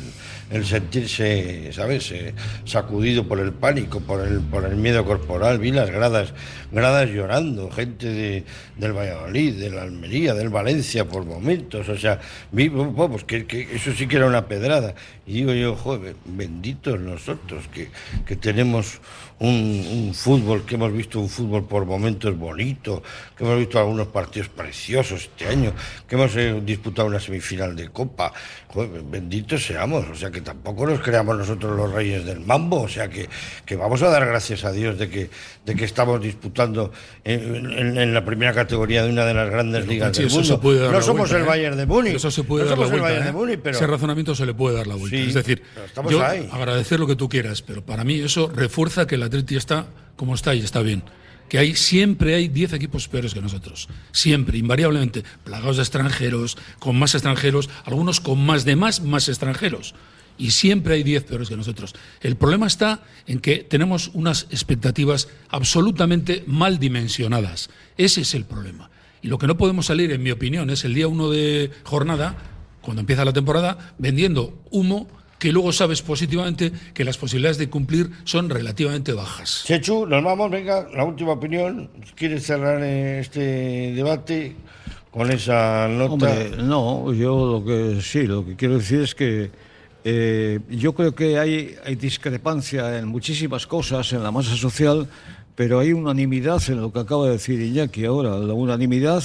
[0.51, 5.71] el sentirse, ¿sabes?, Eh, sacudido por el pánico, por el, por el miedo corporal, vi
[5.71, 6.33] las gradas,
[6.73, 8.45] gradas llorando, gente de,
[8.77, 12.19] del Valladolid, de la Almería, del Valencia por momentos, o sea,
[12.51, 14.95] vi, pues que, que eso sí que era una pedrada.
[15.27, 17.91] Y digo yo, joder, benditos nosotros, que,
[18.27, 19.01] que tenemos
[19.39, 23.03] un, un fútbol, que hemos visto un fútbol por momentos bonito,
[23.37, 25.73] que hemos visto algunos partidos preciosos este año,
[26.07, 28.33] que hemos eh, disputado una semifinal de Copa.
[28.71, 32.89] Joder, benditos seamos, o sea que tampoco nos creamos nosotros los reyes del mambo, o
[32.89, 33.27] sea que,
[33.65, 35.31] que vamos a dar gracias a Dios de que,
[35.65, 36.93] de que estamos disputando
[37.25, 40.61] en, en- en la primera categoría de una de las grandes Pero, ligas del mundo.
[40.93, 41.47] no somos vuelta, el ¿eh?
[41.47, 42.17] Bayern de Múnich.
[42.17, 43.09] Eso se puede no dar la vuelta.
[43.25, 43.33] De ¿eh?
[43.33, 45.17] Múnich, pero Ese razonamiento se le puede dar la vuelta.
[45.17, 45.63] Sí, es decir,
[46.11, 46.47] yo ahí.
[46.53, 50.35] agradecer lo que tú quieras, pero para mí eso refuerza que el Atleti está como
[50.35, 51.03] está y está bien.
[51.49, 53.89] Que hay, siempre hay 10 equipos peores que nosotros.
[54.13, 55.25] Siempre, invariablemente.
[55.45, 59.95] Plagados de extranjeros, con más extranjeros, algunos con más de más, más extranjeros.
[60.37, 61.95] Y siempre hay 10 peores que nosotros.
[62.21, 67.71] El problema está en que tenemos unas expectativas absolutamente mal dimensionadas.
[67.97, 68.91] Ese es el problema.
[69.21, 72.37] Y lo que no podemos salir, en mi opinión, es el día 1 de jornada,
[72.81, 75.09] cuando empieza la temporada, vendiendo humo
[75.39, 79.63] que luego sabes positivamente que las posibilidades de cumplir son relativamente bajas.
[79.67, 81.91] Chechu, nos vamos, venga, la última opinión.
[82.15, 84.57] ¿Quieres cerrar este debate
[85.11, 86.13] con esa nota?
[86.13, 89.51] Hombre, no, yo lo que sí, lo que quiero decir es que
[90.05, 95.09] eh, yo creo que hay, hay discrepancia en muchísimas cosas en la masa social,
[95.55, 99.25] pero hay unanimidad en lo que acaba de decir Iñaki ahora, la unanimidad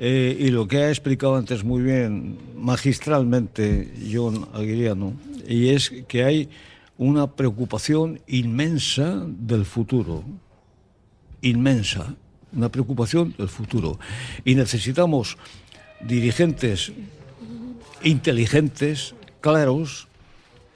[0.00, 5.12] eh, y lo que ha explicado antes muy bien magistralmente John Aguiriano,
[5.46, 6.48] y es que hay
[6.98, 10.24] una preocupación inmensa del futuro
[11.42, 12.14] inmensa,
[12.52, 13.98] una preocupación del futuro.
[14.44, 15.36] Y necesitamos
[16.00, 16.92] dirigentes
[18.02, 20.08] inteligentes, claros,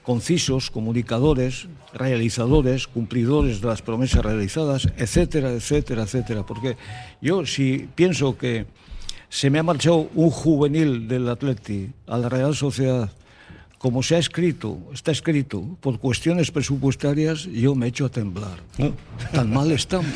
[0.03, 6.45] concisos, comunicadores, realizadores, cumplidores de las promesas realizadas, etcétera, etcétera, etcétera.
[6.45, 6.77] Porque
[7.23, 8.67] yo si pienso que
[9.35, 13.11] se me ha marchado un juvenil del Atleti a la Real Sociedad,
[13.79, 18.61] como se ha escrito, está escrito, por cuestiones presupuestarias, yo me echo a temblar.
[19.33, 20.07] Tan mal estamos.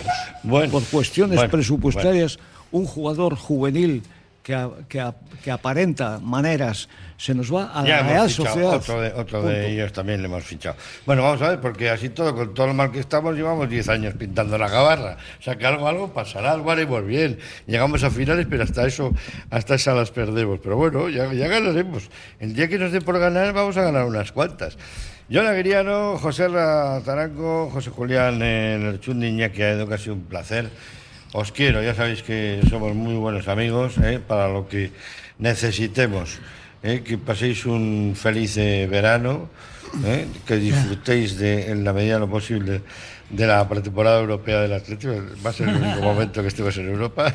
[0.71, 2.39] por cuestiones bueno, presupuestarias,
[2.71, 4.05] un jugador juvenil
[4.49, 6.89] que, a- que a- que aparenta maneras
[7.19, 8.75] se nos va a Ya la hemos Real fichado Sociedad.
[8.77, 10.75] Otro, de, otro de ellos también le hemos fichado.
[11.05, 13.87] Bueno, vamos a ver, porque así todo, con todo lo mal que estamos, llevamos 10
[13.91, 15.19] años pintando la gabarra.
[15.39, 17.39] O sea que algo, algo pasará, algo haremos bien.
[17.67, 19.13] Llegamos a finales, pero hasta eso,
[19.51, 20.61] hasta esas las perdemos.
[20.63, 22.09] Pero bueno, ya, ya ganaremos.
[22.41, 24.79] El día que nos dé por ganar, vamos a ganar unas cuantas.
[25.31, 30.23] John Aguiriano, José Ra Taranco, José Julián eh, Lerchundi, Iñaki Aedo, que ha sido un
[30.23, 30.71] placer.
[31.33, 34.93] Os quiero, ya sabéis que somos muy buenos amigos eh, para lo que
[35.39, 36.41] necesitemos.
[36.83, 39.51] eh, que paséis un feliz eh, verano,
[40.47, 42.83] que disfrutéis de, en la medida de lo posible
[43.31, 45.13] de la pretemporada europea del Atlético.
[45.45, 47.35] Va a ser el único momento que estemos en Europa.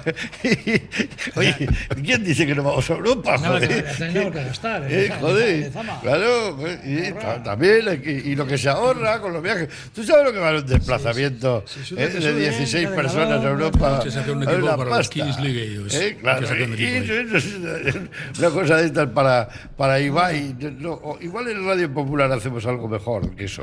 [1.35, 1.67] Oye,
[2.03, 3.37] ¿quién dice que no vamos a Europa?
[3.37, 5.71] Joder, tenemos que gastar, Eh, Zama, joder,
[6.01, 9.69] claro, pues, y ta- también y lo que se ahorra con los viajes.
[9.93, 13.41] ¿Tú sabes lo que vale un desplazamiento sube, eh, te de sube, 16 cada personas
[13.41, 13.99] en Europa?
[14.03, 15.13] Que sacar un equipo para pasta.
[15.13, 15.93] Kings League, ellos.
[15.93, 20.55] Eh, claro, y una cosa de estas para, para Ibai.
[20.79, 23.61] No, igual en Radio Popular hacemos algo mejor que eso.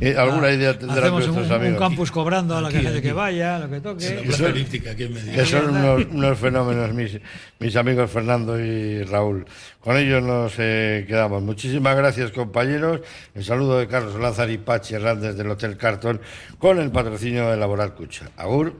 [0.00, 1.63] Eh, alguna idea tendrán nuestros amigos.
[1.68, 4.22] Un campus cobrando a la gente que vaya, lo que toque.
[4.22, 7.18] Que son, que son unos, unos, fenómenos mis,
[7.58, 9.44] mis amigos Fernando y Raúl.
[9.80, 11.42] Con ellos nos eh, quedamos.
[11.42, 13.00] Muchísimas gracias, compañeros.
[13.34, 16.20] El saludo de Carlos Lázaro y Pachi Hernández del Hotel Carton
[16.58, 18.30] con el patrocinio de Laboral Cucha.
[18.36, 18.74] Agur.